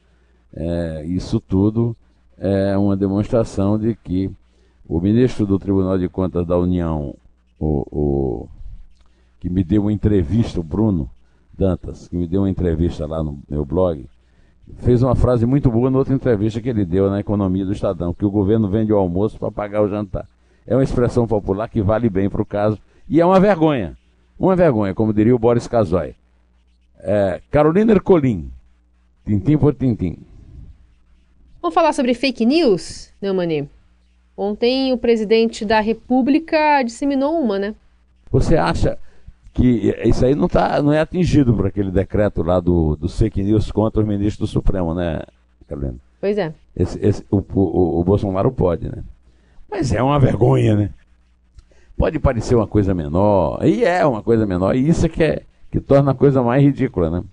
isso 1.05 1.39
tudo 1.39 1.95
é 2.38 2.77
uma 2.77 2.95
demonstração 2.95 3.77
de 3.79 3.95
que 3.95 4.29
o 4.88 5.01
ministro 5.01 5.47
do 5.47 5.57
Tribunal 5.57 5.97
de 5.97 6.07
Contas 6.07 6.45
da 6.45 6.55
União, 6.55 7.15
o, 7.59 7.88
o, 7.91 8.50
que 9.39 9.50
me 9.50 9.63
deu 9.63 9.81
uma 9.81 9.91
entrevista, 9.91 10.59
o 10.59 10.63
Bruno 10.63 11.09
Dantas, 11.57 12.07
que 12.07 12.15
me 12.15 12.27
deu 12.27 12.41
uma 12.41 12.50
entrevista 12.50 13.05
lá 13.05 13.24
no 13.24 13.39
meu 13.50 13.63
blog, 13.63 14.07
fez 14.77 15.03
uma 15.03 15.15
frase 15.15 15.45
muito 15.45 15.69
boa 15.69 15.89
na 15.89 16.00
outra 16.00 16.13
entrevista 16.13 16.62
que 16.62 16.69
ele 16.69 16.86
deu 16.86 17.10
na 17.10 17.19
Economia 17.19 17.65
do 17.65 17.72
Estadão, 17.72 18.13
que 18.13 18.25
o 18.25 18.31
governo 18.31 18.67
vende 18.67 18.91
o 18.91 18.98
almoço 18.98 19.38
para 19.38 19.51
pagar 19.51 19.81
o 19.81 19.89
jantar. 19.89 20.27
É 20.65 20.75
uma 20.75 20.83
expressão 20.83 21.27
popular 21.27 21.67
que 21.67 21.81
vale 21.81 22.10
bem 22.10 22.29
para 22.29 22.41
o 22.41 22.45
caso 22.45 22.79
e 23.07 23.19
é 23.19 23.25
uma 23.25 23.39
vergonha. 23.39 23.98
Uma 24.39 24.55
vergonha, 24.55 24.93
como 24.93 25.13
diria 25.13 25.36
o 25.36 25.39
Boris 25.39 25.67
Casoy. 25.67 26.15
É, 27.00 27.41
Carolina 27.51 27.91
Ercolim, 27.91 28.50
tintim 29.25 29.57
por 29.57 29.75
tintim. 29.75 30.17
Vamos 31.62 31.75
falar 31.75 31.93
sobre 31.93 32.13
fake 32.13 32.45
news, 32.45 33.13
Neumani? 33.22 33.69
Ontem 34.36 34.91
o 34.91 34.98
presidente 34.98 35.63
da 35.63 35.79
República 35.79 36.81
disseminou 36.81 37.39
uma, 37.39 37.60
né? 37.60 37.75
Você 38.31 38.57
acha 38.57 38.98
que 39.53 39.95
isso 40.03 40.25
aí 40.25 40.33
não, 40.33 40.48
tá, 40.48 40.81
não 40.81 40.91
é 40.91 41.00
atingido 41.00 41.53
por 41.53 41.67
aquele 41.67 41.91
decreto 41.91 42.41
lá 42.41 42.60
do, 42.60 42.95
do 42.95 43.07
fake 43.07 43.43
news 43.43 43.72
contra 43.72 44.01
os 44.01 44.07
ministros 44.07 44.50
do 44.50 44.51
Supremo, 44.51 44.95
né, 44.95 45.22
Carolina? 45.67 45.95
Pois 46.19 46.38
é. 46.38 46.53
Esse, 46.75 47.00
esse, 47.05 47.25
o, 47.29 47.38
o, 47.38 48.00
o 48.00 48.03
Bolsonaro 48.03 48.51
pode, 48.51 48.89
né? 48.89 49.03
Mas 49.69 49.93
é 49.93 50.01
uma 50.01 50.19
vergonha, 50.19 50.75
né? 50.75 50.89
Pode 51.95 52.17
parecer 52.17 52.55
uma 52.55 52.65
coisa 52.65 52.95
menor, 52.95 53.63
e 53.63 53.83
é 53.83 54.03
uma 54.03 54.24
coisa 54.24 54.45
menor, 54.45 54.75
e 54.75 54.89
isso 54.89 55.05
é 55.05 55.10
que, 55.10 55.24
é, 55.24 55.43
que 55.72 55.79
torna 55.79 56.12
a 56.12 56.15
coisa 56.15 56.41
mais 56.41 56.63
ridícula, 56.63 57.12
né? 57.12 57.24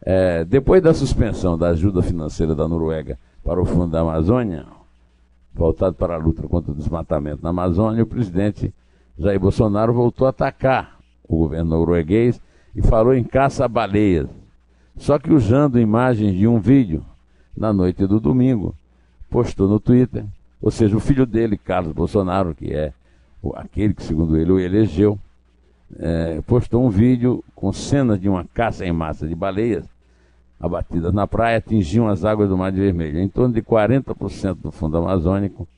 É, 0.00 0.44
depois 0.44 0.82
da 0.82 0.94
suspensão 0.94 1.58
da 1.58 1.68
ajuda 1.68 2.00
financeira 2.00 2.54
da 2.54 2.66
Noruega 2.66 3.18
para 3.44 3.60
o 3.60 3.64
Fundo 3.66 3.88
da 3.88 4.00
Amazônia, 4.00 4.64
voltado 5.52 5.94
para 5.96 6.14
a 6.14 6.18
luta 6.18 6.42
contra 6.48 6.72
o 6.72 6.74
desmatamento 6.74 7.42
na 7.42 7.50
Amazônia, 7.50 8.02
o 8.02 8.06
presidente 8.06 8.72
Jair 9.18 9.40
Bolsonaro 9.40 9.92
voltou 9.92 10.26
a 10.26 10.30
atacar 10.30 10.95
o 11.28 11.38
governo 11.38 11.70
norueguês 11.70 12.40
e 12.74 12.82
falou 12.82 13.14
em 13.14 13.24
caça-baleias. 13.24 14.28
Só 14.96 15.18
que 15.18 15.32
usando 15.32 15.78
imagens 15.78 16.34
de 16.34 16.46
um 16.46 16.58
vídeo 16.58 17.04
na 17.56 17.72
noite 17.72 18.06
do 18.06 18.20
domingo, 18.20 18.74
postou 19.30 19.68
no 19.68 19.80
Twitter, 19.80 20.24
ou 20.60 20.70
seja, 20.70 20.96
o 20.96 21.00
filho 21.00 21.26
dele, 21.26 21.56
Carlos 21.56 21.92
Bolsonaro, 21.92 22.54
que 22.54 22.72
é 22.72 22.92
aquele 23.54 23.94
que, 23.94 24.02
segundo 24.02 24.36
ele, 24.36 24.52
o 24.52 24.58
elegeu, 24.58 25.18
é, 25.98 26.40
postou 26.46 26.84
um 26.84 26.90
vídeo 26.90 27.44
com 27.54 27.72
cenas 27.72 28.20
de 28.20 28.28
uma 28.28 28.44
caça 28.44 28.84
em 28.84 28.92
massa 28.92 29.26
de 29.28 29.34
baleias 29.34 29.86
abatidas 30.60 31.12
na 31.12 31.26
praia 31.26 31.58
atingiam 31.58 32.08
as 32.08 32.24
águas 32.24 32.48
do 32.48 32.56
Mar 32.56 32.72
de 32.72 32.80
Vermelho. 32.80 33.20
Em 33.20 33.28
torno 33.28 33.54
de 33.54 33.62
40% 33.62 34.54
do 34.54 34.72
fundo 34.72 34.96
amazônico 34.96 35.68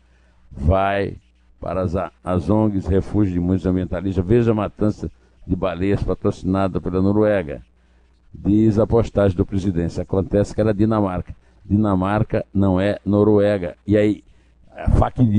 vai 0.51 1.17
para 1.61 1.83
as, 1.83 1.95
as 2.23 2.49
ONGs, 2.49 2.87
refúgio 2.87 3.35
de 3.35 3.41
muitos 3.41 3.67
ambientalistas. 3.67 4.25
Veja 4.25 4.53
a 4.53 4.55
matança 4.55 5.11
de 5.49 5.57
baleias 5.57 6.03
patrocinada 6.03 6.79
pela 6.79 7.01
Noruega. 7.01 7.63
Diz 8.33 8.79
a 8.79 8.87
postagem 8.87 9.35
do 9.35 9.47
presidente. 9.47 9.99
Acontece 9.99 10.55
que 10.55 10.61
era 10.61 10.75
Dinamarca. 10.75 11.35
Dinamarca 11.65 12.45
não 12.53 12.79
é 12.79 12.99
Noruega. 13.05 13.75
E 13.87 13.97
aí, 13.97 14.23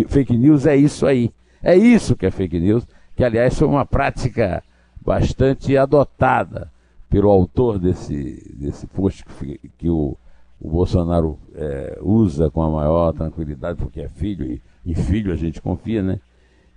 fake 0.07 0.35
news 0.35 0.65
é 0.65 0.75
isso 0.75 1.05
aí. 1.05 1.31
É 1.61 1.77
isso 1.77 2.15
que 2.15 2.25
é 2.25 2.31
fake 2.31 2.59
news, 2.59 2.87
que 3.15 3.23
aliás 3.23 3.57
foi 3.57 3.67
uma 3.67 3.85
prática 3.85 4.63
bastante 4.99 5.77
adotada 5.77 6.71
pelo 7.09 7.29
autor 7.29 7.77
desse, 7.77 8.55
desse 8.57 8.87
post 8.87 9.25
que, 9.25 9.59
que 9.77 9.89
o, 9.89 10.17
o 10.59 10.69
Bolsonaro 10.69 11.37
é, 11.53 11.99
usa 12.01 12.49
com 12.49 12.63
a 12.63 12.69
maior 12.69 13.11
tranquilidade, 13.13 13.77
porque 13.77 14.01
é 14.01 14.09
filho, 14.09 14.45
e 14.45 14.61
em 14.85 14.95
filho 14.95 15.31
a 15.31 15.35
gente 15.35 15.61
confia, 15.61 16.01
né? 16.01 16.19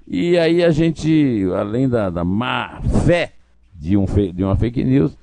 E 0.06 0.38
aí 0.38 0.62
a 0.62 0.70
gente, 0.70 1.46
além 1.56 1.88
da, 1.88 2.10
da 2.10 2.24
má 2.24 2.80
fé 3.04 3.32
de, 3.74 3.96
um, 3.96 4.04
de 4.04 4.44
uma 4.44 4.56
fake 4.56 4.84
news, 4.84 5.16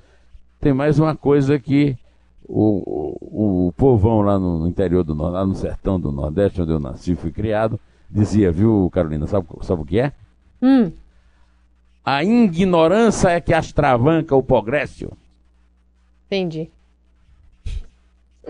tem 0.60 0.72
mais 0.72 0.98
uma 0.98 1.16
coisa 1.16 1.58
que 1.58 1.96
o, 2.44 3.16
o, 3.20 3.66
o 3.68 3.72
povão 3.72 4.20
lá 4.20 4.38
no, 4.38 4.58
no 4.58 4.68
interior 4.68 5.04
do 5.04 5.14
lá 5.14 5.46
no 5.46 5.54
sertão 5.54 6.00
do 6.00 6.10
Nordeste, 6.10 6.60
onde 6.60 6.72
eu 6.72 6.80
nasci 6.80 7.12
e 7.12 7.16
fui 7.16 7.30
criado, 7.30 7.78
dizia, 8.10 8.50
viu, 8.50 8.90
Carolina, 8.92 9.26
sabe, 9.26 9.46
sabe 9.62 9.82
o 9.82 9.84
que 9.84 10.00
é? 10.00 10.12
Hum. 10.60 10.90
A 12.04 12.24
ignorância 12.24 13.28
é 13.28 13.40
que 13.40 13.54
astravanca 13.54 14.34
o 14.34 14.42
progresso. 14.42 15.12
Entendi. 16.26 16.70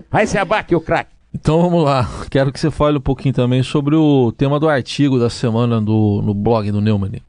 Vai 0.09 0.25
se 0.25 0.37
abaque 0.37 0.75
o 0.75 0.81
craque. 0.81 1.20
Então 1.33 1.61
vamos 1.61 1.83
lá, 1.85 2.07
quero 2.29 2.51
que 2.51 2.59
você 2.59 2.69
fale 2.69 2.97
um 2.97 3.01
pouquinho 3.01 3.33
também 3.33 3.63
sobre 3.63 3.95
o 3.95 4.33
tema 4.33 4.59
do 4.59 4.67
artigo 4.67 5.17
da 5.17 5.29
semana 5.29 5.81
do, 5.81 6.21
no 6.21 6.33
blog 6.33 6.69
do 6.71 6.81
Neumann. 6.81 7.21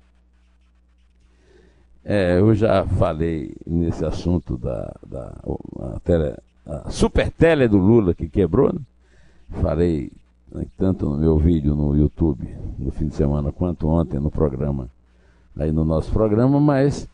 É, 2.04 2.40
eu 2.40 2.52
já 2.52 2.84
falei 2.84 3.54
nesse 3.64 4.04
assunto 4.04 4.56
da, 4.56 4.92
da 5.06 5.32
a 5.80 6.00
tele, 6.00 6.34
a 6.66 6.90
super 6.90 7.30
tele 7.30 7.68
do 7.68 7.78
Lula 7.78 8.12
que 8.12 8.28
quebrou. 8.28 8.72
Né? 8.72 8.80
Falei 9.62 10.10
né, 10.52 10.66
tanto 10.76 11.08
no 11.08 11.16
meu 11.16 11.38
vídeo 11.38 11.76
no 11.76 11.96
YouTube 11.96 12.48
no 12.76 12.90
fim 12.90 13.06
de 13.06 13.14
semana 13.14 13.52
quanto 13.52 13.86
ontem 13.86 14.18
no 14.18 14.32
programa, 14.32 14.88
aí 15.56 15.70
no 15.70 15.84
nosso 15.84 16.10
programa, 16.10 16.58
mas 16.58 17.08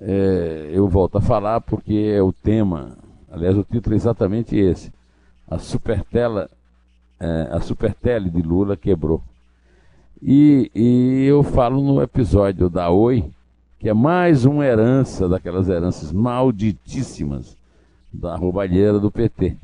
é, 0.00 0.70
eu 0.72 0.88
volto 0.88 1.18
a 1.18 1.20
falar 1.20 1.60
porque 1.60 2.12
é 2.12 2.20
o 2.20 2.32
tema, 2.32 2.96
aliás 3.30 3.56
o 3.56 3.62
título 3.62 3.94
é 3.94 3.96
exatamente 3.96 4.56
esse 4.56 4.90
a 5.52 5.58
supertela, 5.58 6.48
é, 7.20 7.48
a 7.50 7.60
supertele 7.60 8.30
de 8.30 8.40
Lula 8.40 8.76
quebrou. 8.76 9.22
E, 10.22 10.70
e 10.74 11.26
eu 11.26 11.42
falo 11.42 11.82
no 11.82 12.00
episódio 12.02 12.70
da 12.70 12.90
Oi 12.90 13.30
que 13.78 13.88
é 13.88 13.92
mais 13.92 14.44
uma 14.44 14.64
herança 14.64 15.28
daquelas 15.28 15.68
heranças 15.68 16.12
malditíssimas 16.12 17.56
da 18.12 18.36
roubalheira 18.36 18.98
do 18.98 19.10
PT. 19.10 19.56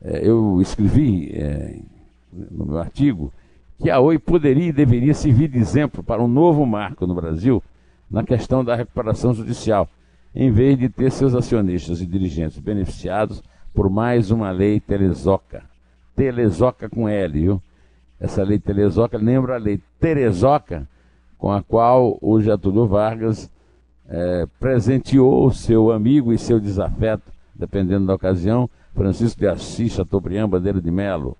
É, 0.00 0.26
eu 0.26 0.62
escrevi 0.62 1.30
é, 1.32 1.78
no 2.32 2.64
meu 2.64 2.78
artigo 2.78 3.32
que 3.82 3.90
a 3.90 4.00
Oi 4.00 4.18
poderia 4.18 4.68
e 4.68 4.72
deveria 4.72 5.12
servir 5.12 5.48
de 5.48 5.58
exemplo 5.58 6.02
para 6.02 6.22
um 6.22 6.28
novo 6.28 6.64
marco 6.64 7.06
no 7.06 7.14
Brasil 7.14 7.62
na 8.10 8.22
questão 8.22 8.64
da 8.64 8.76
recuperação 8.76 9.34
judicial, 9.34 9.88
em 10.34 10.50
vez 10.50 10.78
de 10.78 10.88
ter 10.88 11.10
seus 11.10 11.34
acionistas 11.34 12.00
e 12.00 12.06
dirigentes 12.06 12.58
beneficiados 12.58 13.42
por 13.76 13.90
mais 13.90 14.30
uma 14.30 14.50
lei 14.50 14.80
Telezoca. 14.80 15.62
Telezoca 16.16 16.88
com 16.88 17.06
L, 17.06 17.32
viu? 17.38 17.62
Essa 18.18 18.42
lei 18.42 18.58
Telezoca 18.58 19.18
lembra 19.18 19.56
a 19.56 19.58
lei 19.58 19.78
Terezoca, 20.00 20.88
com 21.36 21.52
a 21.52 21.62
qual 21.62 22.16
o 22.22 22.40
Getúlio 22.40 22.86
Vargas 22.86 23.50
é, 24.08 24.46
presenteou 24.58 25.52
seu 25.52 25.92
amigo 25.92 26.32
e 26.32 26.38
seu 26.38 26.58
desafeto, 26.58 27.30
dependendo 27.54 28.06
da 28.06 28.14
ocasião, 28.14 28.70
Francisco 28.94 29.38
de 29.40 29.46
Assis 29.46 29.92
Chateaubriand 29.92 30.48
Bandeira 30.48 30.80
de 30.80 30.90
Melo, 30.90 31.36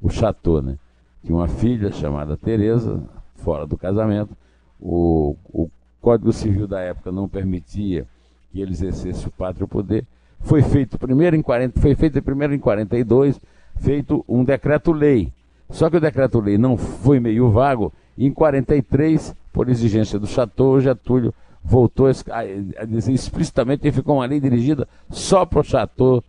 o 0.00 0.08
Chateau, 0.08 0.62
né? 0.62 0.78
Tinha 1.24 1.36
uma 1.36 1.48
filha 1.48 1.90
chamada 1.90 2.36
Teresa, 2.36 3.02
fora 3.34 3.66
do 3.66 3.76
casamento. 3.76 4.36
O, 4.80 5.36
o 5.52 5.68
Código 6.00 6.32
Civil 6.32 6.68
da 6.68 6.80
época 6.80 7.10
não 7.10 7.28
permitia 7.28 8.06
que 8.52 8.60
ele 8.60 8.70
exercesse 8.70 9.26
o 9.26 9.32
pátrio 9.32 9.66
poder. 9.66 10.06
Foi 10.42 10.62
feito 10.62 10.98
primeiro 10.98 11.36
em 11.36 11.42
40, 11.42 11.80
foi 11.80 11.94
feito 11.94 12.20
primeiro 12.22 12.54
em 12.54 12.58
42, 12.58 13.40
feito 13.80 14.24
um 14.28 14.44
decreto-lei. 14.44 15.32
Só 15.70 15.88
que 15.88 15.96
o 15.96 16.00
decreto-lei 16.00 16.58
não 16.58 16.76
foi 16.76 17.18
meio 17.20 17.50
vago. 17.50 17.92
E 18.16 18.26
em 18.26 18.32
43, 18.32 19.34
por 19.52 19.68
exigência 19.68 20.18
do 20.18 20.26
Chateau, 20.26 20.80
Getúlio 20.80 21.32
voltou 21.64 22.08
a 22.08 22.84
dizer 22.84 23.12
explicitamente 23.12 23.82
que 23.82 23.92
ficou 23.92 24.16
uma 24.16 24.26
lei 24.26 24.40
dirigida 24.40 24.86
só 25.08 25.46
para 25.46 25.60
o 25.60 25.64
Chateau 25.64 26.22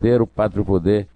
ter 0.00 0.20
o 0.20 0.26
pátrio 0.26 0.64
poder 0.64 1.06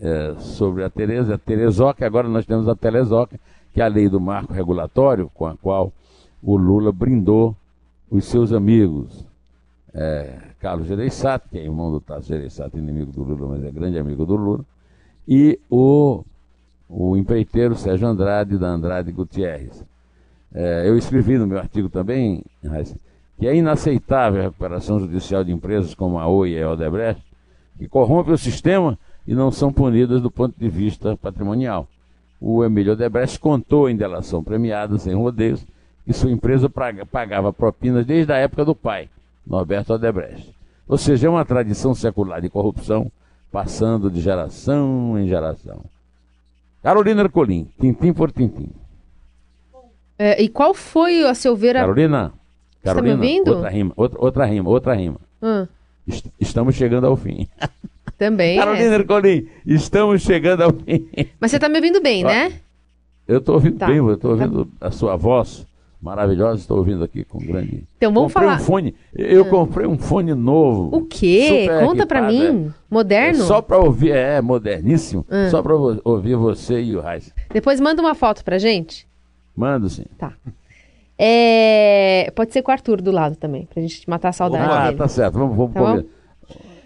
é, 0.00 0.34
sobre 0.40 0.84
a 0.84 0.90
Tereza, 0.90 1.34
a 1.34 1.38
Terezoca, 1.38 2.04
agora 2.04 2.28
nós 2.28 2.44
temos 2.44 2.68
a 2.68 2.74
Telezoca, 2.74 3.38
que 3.72 3.80
é 3.80 3.84
a 3.84 3.88
lei 3.88 4.08
do 4.08 4.20
marco 4.20 4.52
regulatório, 4.52 5.30
com 5.32 5.46
a 5.46 5.56
qual 5.56 5.92
o 6.42 6.56
Lula 6.56 6.92
brindou 6.92 7.56
os 8.10 8.24
seus 8.24 8.52
amigos. 8.52 9.24
É, 9.98 10.30
Carlos 10.60 10.86
Gereissati, 10.86 11.48
que 11.48 11.58
é 11.58 11.64
irmão 11.64 11.90
do 11.90 12.00
Tasso 12.02 12.28
Gereissati, 12.28 12.76
inimigo 12.76 13.10
do 13.10 13.22
Lula, 13.22 13.56
mas 13.56 13.64
é 13.64 13.70
grande 13.70 13.98
amigo 13.98 14.26
do 14.26 14.36
Lula, 14.36 14.64
e 15.26 15.58
o, 15.70 16.22
o 16.86 17.16
empreiteiro 17.16 17.74
Sérgio 17.74 18.06
Andrade, 18.06 18.58
da 18.58 18.68
Andrade 18.68 19.10
Gutierrez. 19.10 19.82
É, 20.54 20.86
eu 20.86 20.98
escrevi 20.98 21.38
no 21.38 21.46
meu 21.46 21.58
artigo 21.58 21.88
também, 21.88 22.44
que 23.38 23.48
é 23.48 23.56
inaceitável 23.56 24.40
a 24.40 24.44
recuperação 24.44 25.00
judicial 25.00 25.42
de 25.42 25.50
empresas 25.50 25.94
como 25.94 26.18
a 26.18 26.28
Oi 26.28 26.50
e 26.50 26.62
a 26.62 26.70
Odebrecht, 26.70 27.22
que 27.78 27.88
corrompem 27.88 28.34
o 28.34 28.38
sistema 28.38 28.98
e 29.26 29.34
não 29.34 29.50
são 29.50 29.72
punidas 29.72 30.20
do 30.20 30.30
ponto 30.30 30.54
de 30.58 30.68
vista 30.68 31.16
patrimonial. 31.16 31.88
O 32.38 32.62
Emílio 32.62 32.92
Odebrecht 32.92 33.40
contou 33.40 33.88
em 33.88 33.96
delação 33.96 34.44
premiada, 34.44 34.98
sem 34.98 35.14
rodeios, 35.14 35.66
que 36.04 36.12
sua 36.12 36.30
empresa 36.30 36.70
pagava 37.10 37.50
propinas 37.50 38.04
desde 38.04 38.30
a 38.30 38.36
época 38.36 38.62
do 38.62 38.74
pai, 38.74 39.08
Norberto 39.46 39.94
Odebrecht. 39.94 40.54
Ou 40.88 40.98
seja, 40.98 41.26
é 41.26 41.30
uma 41.30 41.44
tradição 41.44 41.94
secular 41.94 42.40
de 42.40 42.48
corrupção, 42.48 43.10
passando 43.50 44.10
de 44.10 44.20
geração 44.20 45.18
em 45.18 45.28
geração. 45.28 45.84
Carolina 46.82 47.22
Ercolim, 47.22 47.68
tintim 47.80 48.12
por 48.12 48.30
tintim. 48.30 48.70
É, 50.18 50.40
e 50.42 50.48
qual 50.48 50.72
foi, 50.72 51.24
a 51.26 51.34
seu 51.34 51.56
ver, 51.56 51.76
a... 51.76 51.80
Carolina, 51.80 52.32
Carolina, 52.82 53.16
tá 53.16 53.20
me 53.20 53.26
ouvindo? 53.26 53.54
outra 53.54 53.68
rima, 53.68 53.92
outra, 53.96 54.20
outra 54.20 54.44
rima, 54.46 54.70
outra 54.70 54.94
rima. 54.94 55.20
Hum. 55.42 55.66
Est 56.06 56.26
estamos 56.40 56.74
chegando 56.74 57.06
ao 57.06 57.16
fim. 57.16 57.48
Também. 58.16 58.56
Carolina 58.56 58.92
é. 58.92 58.98
Ercolim, 58.98 59.48
estamos 59.66 60.22
chegando 60.22 60.62
ao 60.62 60.72
fim. 60.72 61.08
Mas 61.38 61.50
você 61.50 61.56
está 61.56 61.68
me 61.68 61.76
ouvindo 61.76 62.00
bem, 62.00 62.24
né? 62.24 62.60
Eu 63.28 63.38
estou 63.38 63.56
ouvindo 63.56 63.76
Tá. 63.78 63.86
bem, 63.88 63.96
eu 63.96 64.14
estou 64.14 64.30
ouvindo 64.30 64.70
a 64.80 64.90
sua 64.90 65.16
voz 65.16 65.66
maravilhosa, 66.00 66.60
estou 66.60 66.78
ouvindo 66.78 67.02
aqui 67.02 67.24
com 67.24 67.38
grande. 67.38 67.84
Então 67.96 68.12
vamos 68.12 68.32
comprei 68.32 68.48
falar. 68.50 68.60
um 68.60 68.64
fone, 68.64 68.94
eu 69.14 69.44
comprei 69.46 69.86
um 69.86 69.98
fone 69.98 70.34
novo. 70.34 70.96
O 70.96 71.04
quê? 71.04 71.66
Conta 71.84 72.06
pra 72.06 72.20
equipado, 72.30 72.54
mim. 72.54 72.66
é. 72.68 72.72
Moderno? 72.88 73.42
É 73.42 73.46
só 73.46 73.60
para 73.62 73.78
ouvir, 73.78 74.10
é 74.12 74.40
moderníssimo, 74.40 75.26
Hum. 75.30 75.50
só 75.50 75.62
para 75.62 75.74
ouvir 76.04 76.36
você 76.36 76.80
e 76.80 76.96
o 76.96 77.00
Raiz. 77.00 77.32
Depois 77.52 77.80
manda 77.80 78.00
uma 78.00 78.14
foto 78.14 78.44
pra 78.44 78.58
gente. 78.58 79.06
Manda 79.56 79.88
sim. 79.88 80.04
Tá. 80.18 80.32
É, 81.18 82.30
Pode 82.34 82.52
ser 82.52 82.60
com 82.62 82.70
o 82.70 82.72
Arthur 82.74 83.00
do 83.00 83.10
lado 83.10 83.36
também, 83.36 83.66
pra 83.72 83.80
gente 83.80 84.08
matar 84.08 84.28
a 84.28 84.32
saudade 84.32 84.70
Ah, 84.70 84.84
dele. 84.86 84.96
tá 84.98 85.08
certo, 85.08 85.38
vamos, 85.38 85.56
vamos 85.56 85.72
Tá. 86.02 86.08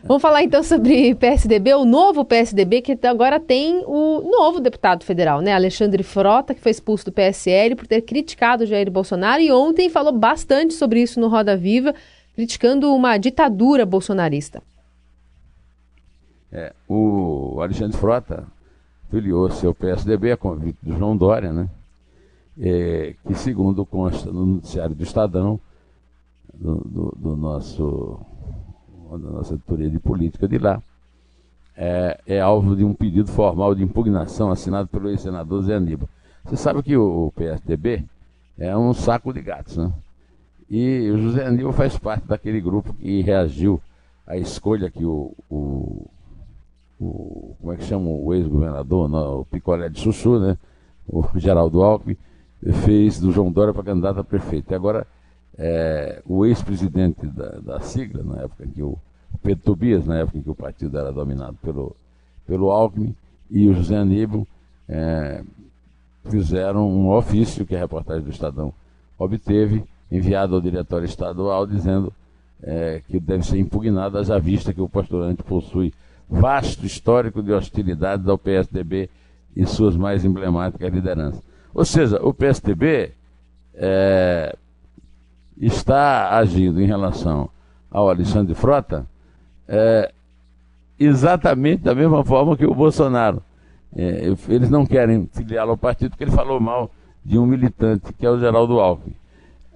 Vamos 0.03 0.23
falar 0.23 0.43
então 0.43 0.63
sobre 0.63 1.15
PSDB, 1.15 1.75
o 1.75 1.85
novo 1.85 2.25
PSDB, 2.25 2.81
que 2.81 2.99
agora 3.07 3.39
tem 3.39 3.83
o 3.87 4.21
novo 4.23 4.59
deputado 4.61 5.05
federal, 5.05 5.41
né? 5.41 5.53
Alexandre 5.53 6.03
Frota, 6.03 6.55
que 6.55 6.61
foi 6.61 6.71
expulso 6.73 7.05
do 7.05 7.13
PSL 7.13 7.75
por 7.77 7.87
ter 7.87 8.01
criticado 8.03 8.65
Jair 8.67 8.91
Bolsonaro 8.91 9.43
e 9.43 9.53
ontem 9.53 9.91
falou 9.91 10.13
bastante 10.13 10.73
sobre 10.75 11.03
isso 11.03 11.21
no 11.21 11.29
Roda 11.29 11.57
Viva, 11.57 11.95
criticando 12.35 12.95
uma 12.95 13.19
ditadura 13.19 13.85
bolsonarista. 13.85 14.63
É, 16.51 16.73
o 16.89 17.59
Alexandre 17.61 17.97
Frota 17.97 18.45
filiou-se 19.11 19.65
ao 19.67 19.75
PSDB 19.75 20.33
a 20.33 20.37
convite 20.37 20.79
do 20.83 20.97
João 20.97 21.17
Dória, 21.17 21.53
né? 21.53 21.69
É, 22.61 23.15
que 23.27 23.35
segundo 23.35 23.85
consta 23.87 24.33
no 24.33 24.45
noticiário 24.47 24.95
do 24.95 25.03
Estadão, 25.03 25.61
do, 26.53 26.75
do- 26.85 27.15
do 27.17 27.37
nosso, 27.37 28.19
da 29.19 29.31
nossa 29.31 29.55
editoria 29.55 29.89
de 29.91 29.99
política 29.99 30.47
de 30.49 30.59
lá, 30.59 30.83
é, 31.77 32.21
é 32.27 32.41
alvo 32.41 32.77
de 32.77 32.85
um 32.85 32.93
pedido 32.93 33.31
formal 33.31 33.75
de 33.75 33.83
impugnação 33.83 34.51
assinado 34.51 34.89
pelo 34.89 35.09
ex-senador 35.09 35.63
Zé 35.63 35.75
Aníbal. 35.77 36.09
Você 36.45 36.57
sabe 36.57 36.83
que 36.83 36.97
o, 36.97 37.33
PSDB 37.35 38.05
é 38.59 38.77
um 38.77 38.93
saco 38.93 39.33
de 39.33 39.41
gatos, 39.41 39.77
né? 39.77 39.93
E 40.69 41.11
o 41.11 41.19
José 41.19 41.47
Aníbal 41.47 41.73
faz 41.73 41.99
parte 41.99 42.27
daquele 42.27 42.61
grupo 42.61 42.93
que 42.95 43.23
reagiu 43.23 43.81
à 44.27 44.37
escolha 44.37 44.91
que 44.91 45.05
o, 45.05 45.33
o, 45.51 46.07
o- 47.01 47.57
como 47.61 47.73
é 47.73 47.77
que 47.77 47.85
chama 47.85 48.09
o 48.09 48.33
ex-governador, 48.35 49.11
o 49.41 49.45
picolé 49.47 49.89
de 49.89 50.01
chuchu, 50.01 50.39
né? 50.39 50.57
O 51.09 51.25
Geraldo 51.37 51.83
Alckmin 51.83 52.17
fez 52.85 53.19
do 53.19 53.33
João 53.33 53.51
Dória 53.51 53.73
para 53.75 53.83
candidato 53.83 54.21
a 54.21 54.25
prefeito. 54.25 54.71
E 54.71 54.75
agora 54.75 55.07
é, 55.63 56.23
o 56.25 56.47
ex-presidente 56.47 57.27
da, 57.27 57.51
da 57.61 57.81
sigla, 57.81 58.23
na 58.23 58.45
época 58.45 58.67
que 58.67 58.83
o 58.83 58.97
Pedro 59.43 59.63
Tobias, 59.63 60.07
na 60.07 60.21
época 60.21 60.39
em 60.39 60.43
que 60.43 60.49
o 60.49 60.55
partido 60.55 60.97
era 60.97 61.13
dominado 61.13 61.59
pelo, 61.63 61.95
pelo 62.47 62.71
Alckmin, 62.71 63.15
e 63.51 63.69
o 63.69 63.75
José 63.75 63.99
Aníbal 63.99 64.47
é, 64.89 65.45
fizeram 66.25 66.89
um 66.89 67.11
ofício 67.11 67.67
que 67.67 67.77
a 67.77 67.79
reportagem 67.79 68.23
do 68.23 68.31
Estadão 68.31 68.73
obteve, 69.19 69.85
enviado 70.11 70.55
ao 70.55 70.63
diretório 70.63 71.05
estadual, 71.05 71.67
dizendo 71.67 72.11
é, 72.63 73.03
que 73.07 73.21
deve 73.21 73.45
ser 73.45 73.59
impugnado, 73.59 74.17
haja 74.17 74.39
vista 74.39 74.73
que 74.73 74.81
o 74.81 74.89
postulante 74.89 75.43
possui 75.43 75.93
vasto 76.27 76.87
histórico 76.87 77.43
de 77.43 77.53
hostilidades 77.53 78.27
ao 78.27 78.39
PSDB 78.39 79.11
e 79.55 79.67
suas 79.67 79.95
mais 79.95 80.25
emblemáticas 80.25 80.91
lideranças. 80.91 81.43
Ou 81.75 81.85
seja, 81.85 82.19
o 82.23 82.33
PSDB 82.33 83.13
é, 83.75 84.57
está 85.61 86.37
agindo 86.37 86.81
em 86.81 86.87
relação 86.87 87.51
ao 87.91 88.09
Alexandre 88.09 88.55
Frota 88.55 89.07
é, 89.69 90.11
exatamente 90.99 91.83
da 91.83 91.95
mesma 91.95 92.25
forma 92.25 92.57
que 92.57 92.67
o 92.67 92.75
Bolsonaro. 92.75 93.43
É, 93.95 94.33
eles 94.49 94.71
não 94.71 94.87
querem 94.87 95.29
filiá-lo 95.33 95.73
ao 95.73 95.77
partido 95.77 96.11
porque 96.11 96.25
ele 96.25 96.31
falou 96.31 96.61
mal 96.61 96.91
de 97.25 97.39
um 97.39 97.45
militante, 97.45 98.13
que 98.13 98.25
é 98.25 98.31
o 98.31 98.39
Geraldo 98.39 98.79
Alckmin. 98.79 99.15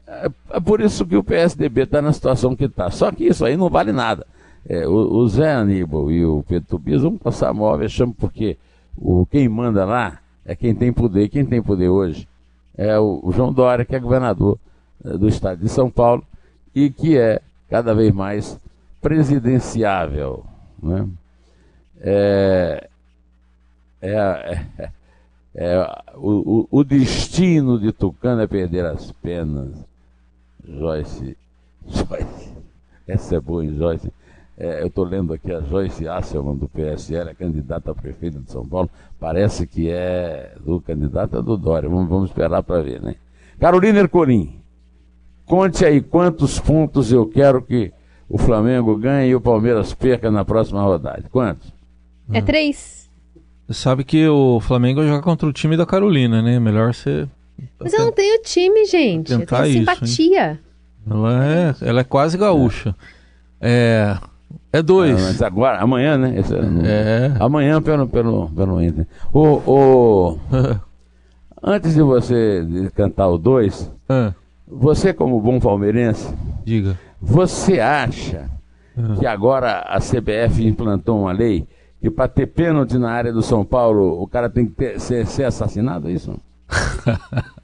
É, 0.07 0.31
é 0.51 0.61
por 0.61 0.81
isso 0.81 1.05
que 1.05 1.17
o 1.17 1.25
PSDB 1.25 1.83
está 1.83 2.01
na 2.01 2.13
situação 2.13 2.55
que 2.55 2.65
está. 2.65 2.91
Só 2.91 3.11
que 3.11 3.25
isso 3.25 3.45
aí 3.45 3.57
não 3.57 3.69
vale 3.69 3.93
nada. 3.93 4.27
É, 4.67 4.87
o, 4.87 4.93
o 4.93 5.29
Zé 5.29 5.53
Aníbal 5.53 6.11
e 6.11 6.25
o 6.25 6.45
Pedro 6.49 6.69
Tobias 6.69 7.03
vão 7.03 7.19
passar 7.19 7.53
mal 7.53 7.77
vexame 7.77 8.15
porque 8.19 8.57
o, 8.97 9.27
quem 9.27 9.49
manda 9.49 9.85
lá 9.85 10.21
é 10.47 10.55
quem 10.55 10.75
tem 10.75 10.93
poder. 10.93 11.29
Quem 11.29 11.45
tem 11.45 11.63
poder 11.63 11.89
hoje 11.89 12.29
é 12.77 12.99
o, 12.99 13.21
o 13.23 13.33
João 13.33 13.53
Dória, 13.53 13.85
que 13.85 13.95
é 13.95 14.01
governador 14.01 14.59
do 15.05 15.29
estado 15.29 15.61
de 15.61 15.69
São 15.69 15.91
Paulo 15.91 16.25
e 16.75 16.91
que 16.91 17.17
é 17.17 17.41
cada 17.69 17.95
vez 17.95 18.13
mais 18.13 18.59
presidenciável. 19.01 20.45
Né? 20.83 21.07
É, 22.01 22.89
é, 24.01 24.11
é, 24.81 24.91
é, 25.55 26.03
o, 26.17 26.67
o, 26.71 26.85
destino 26.85 27.79
de 27.79 27.93
Tucano 27.93 28.41
é 28.41 28.47
perder 28.47 28.87
as 28.87 29.13
penas. 29.13 29.73
Joyce, 30.67 31.37
Joyce, 31.87 32.53
essa 33.07 33.37
é 33.37 33.41
boa, 33.41 33.65
hein, 33.65 33.75
Joyce? 33.77 34.11
É, 34.57 34.83
eu 34.83 34.87
estou 34.87 35.05
lendo 35.05 35.33
aqui 35.33 35.53
a 35.53 35.61
Joyce 35.61 36.09
Asselman 36.09 36.57
do 36.57 36.69
PSL, 36.69 37.31
a 37.31 37.35
candidata 37.35 37.91
a 37.91 37.95
prefeita 37.95 38.39
de 38.39 38.51
São 38.51 38.67
Paulo. 38.67 38.89
Parece 39.19 39.67
que 39.67 39.91
é 39.91 40.55
do 40.65 40.81
candidato 40.81 41.37
é 41.37 41.43
do 41.43 41.57
Dória. 41.57 41.89
Vamos, 41.89 42.09
vamos 42.09 42.31
esperar 42.31 42.63
para 42.63 42.83
ver, 42.83 43.03
né? 43.03 43.17
Carolina 43.59 43.99
Ercolim. 43.99 44.64
Conte 45.47 45.85
aí 45.85 46.01
quantos 46.01 46.59
pontos 46.59 47.13
eu 47.13 47.27
quero 47.27 47.61
que 47.63 47.93
o 48.29 48.39
Flamengo 48.39 48.97
ganhe 48.97 49.31
e 49.31 49.35
o 49.35 49.41
Palmeiras 49.41 49.93
perca 49.95 50.31
na 50.31 50.45
próxima 50.45 50.83
rodada. 50.83 51.25
Quantos? 51.31 51.73
É 52.33 52.41
três. 52.41 53.11
Você 53.67 53.75
sabe 53.81 54.05
que 54.05 54.27
o 54.29 54.61
Flamengo 54.61 55.01
vai 55.01 55.09
jogar 55.09 55.23
contra 55.23 55.47
o 55.49 55.53
time 55.53 55.77
da 55.77 55.85
Carolina, 55.87 56.41
né? 56.43 56.59
Melhor 56.59 56.95
você. 56.95 57.29
Mas 57.79 57.93
eu 57.93 58.07
não 58.07 58.13
tenho 58.13 58.43
time, 58.43 58.85
gente. 58.87 59.33
Eu 59.33 59.41
tentar 59.41 59.63
tenho 59.63 59.69
isso, 59.69 59.79
hein? 59.91 59.97
simpatia. 60.07 60.61
Ela 61.09 61.45
é, 61.47 61.75
ela 61.83 62.01
é 62.01 62.05
quase 62.05 62.37
gaúcha. 62.39 62.95
É. 63.61 64.17
É 64.73 64.83
dois. 64.83 65.21
Ah, 65.23 65.27
mas 65.27 65.43
agora, 65.43 65.79
amanhã, 65.79 66.17
né? 66.19 66.35
Esse- 66.39 66.55
É. 66.55 67.33
Amanhã 67.39 67.81
pelo, 67.81 68.09
pelo, 68.09 68.49
pelo 68.51 68.83
Inter. 68.83 69.07
O, 69.33 69.41
o, 69.67 70.39
antes 71.63 71.95
de 71.95 72.03
você 72.03 72.67
cantar 72.95 73.29
o 73.29 73.39
2, 73.39 73.91
Ah, 74.09 74.33
você 74.67 75.13
como 75.13 75.41
bom 75.41 75.59
palmeirense, 75.61 76.33
diga. 76.65 76.99
você 77.21 77.81
acha 77.81 78.51
que 79.19 79.27
agora 79.27 79.81
a 79.81 79.99
CBF 79.99 80.65
implantou 80.67 81.21
uma 81.21 81.33
lei 81.33 81.67
que 82.01 82.11
para 82.11 82.29
ter 82.29 82.47
pênalti 82.47 82.97
na 82.99 83.11
área 83.11 83.33
do 83.33 83.43
São 83.43 83.65
Paulo, 83.65 84.21
o 84.23 84.27
cara 84.27 84.49
tem 84.51 84.67
que 84.67 84.73
ter- 84.73 85.01
ser, 85.01 85.27
ser 85.27 85.45
assassinado, 85.45 86.09
é 86.09 86.13
isso? 86.13 86.35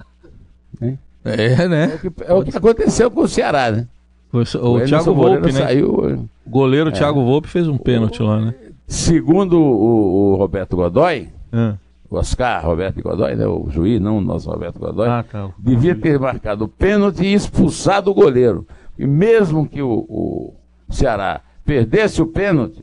É, 1.22 1.68
né? 1.68 1.92
É 1.92 1.94
o, 1.94 1.98
que, 1.98 2.22
é 2.24 2.32
o 2.32 2.42
que 2.44 2.56
aconteceu 2.56 3.10
com 3.10 3.20
o 3.20 3.28
Ceará, 3.28 3.70
né? 3.70 3.86
O, 4.32 4.38
o 4.38 4.76
Emerson 4.78 4.86
Thiago 4.86 5.14
Volpe, 5.14 5.46
né? 5.46 5.52
saiu... 5.52 6.28
O 6.46 6.50
goleiro 6.50 6.90
Thiago 6.90 7.22
Volpe 7.22 7.46
fez 7.48 7.68
um 7.68 7.76
pênalti 7.76 8.22
lá, 8.22 8.40
né? 8.40 8.54
Segundo 8.86 9.60
o, 9.60 10.32
o 10.32 10.36
Roberto 10.36 10.76
Godoy, 10.76 11.28
Ah, 11.52 11.74
o 11.74 11.89
Oscar 12.16 12.64
Roberto 12.64 13.00
Godoy, 13.02 13.34
né, 13.36 13.46
o 13.46 13.68
juiz, 13.70 14.00
não 14.00 14.18
o 14.18 14.20
nosso 14.20 14.50
Roberto 14.50 14.78
Godoy, 14.78 15.08
Ah, 15.08 15.22
tá. 15.22 15.50
devia 15.58 15.94
ter 15.94 16.18
marcado 16.18 16.64
o 16.64 16.68
pênalti 16.68 17.22
e 17.24 17.34
expulsado 17.34 18.10
o 18.10 18.14
goleiro. 18.14 18.66
E 18.98 19.06
mesmo 19.06 19.66
que 19.68 19.80
o, 19.80 20.06
o 20.08 20.54
Ceará 20.90 21.40
perdesse 21.64 22.20
o 22.20 22.26
pênalti, 22.26 22.82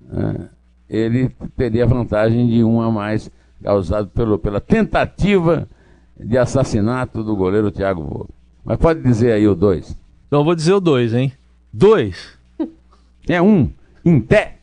né, 0.00 0.48
ele 0.88 1.30
teria 1.56 1.86
vantagem 1.86 2.46
de 2.48 2.64
um 2.64 2.80
a 2.80 2.90
mais 2.90 3.30
causado 3.62 4.08
pelo, 4.08 4.38
pela 4.38 4.60
tentativa 4.60 5.68
de 6.18 6.38
assassinato 6.38 7.22
do 7.22 7.34
goleiro 7.36 7.70
Thiago 7.70 8.02
Volpe. 8.02 8.32
Mas 8.64 8.78
pode 8.78 9.02
dizer 9.02 9.32
aí 9.32 9.46
o 9.46 9.54
dois. 9.54 9.96
Então 10.26 10.40
eu 10.40 10.44
vou 10.44 10.54
dizer 10.54 10.72
o 10.72 10.80
dois, 10.80 11.12
hein? 11.12 11.32
Dois. 11.72 12.38
É 13.28 13.40
um, 13.42 13.70
em 14.04 14.20
pé. 14.20 14.58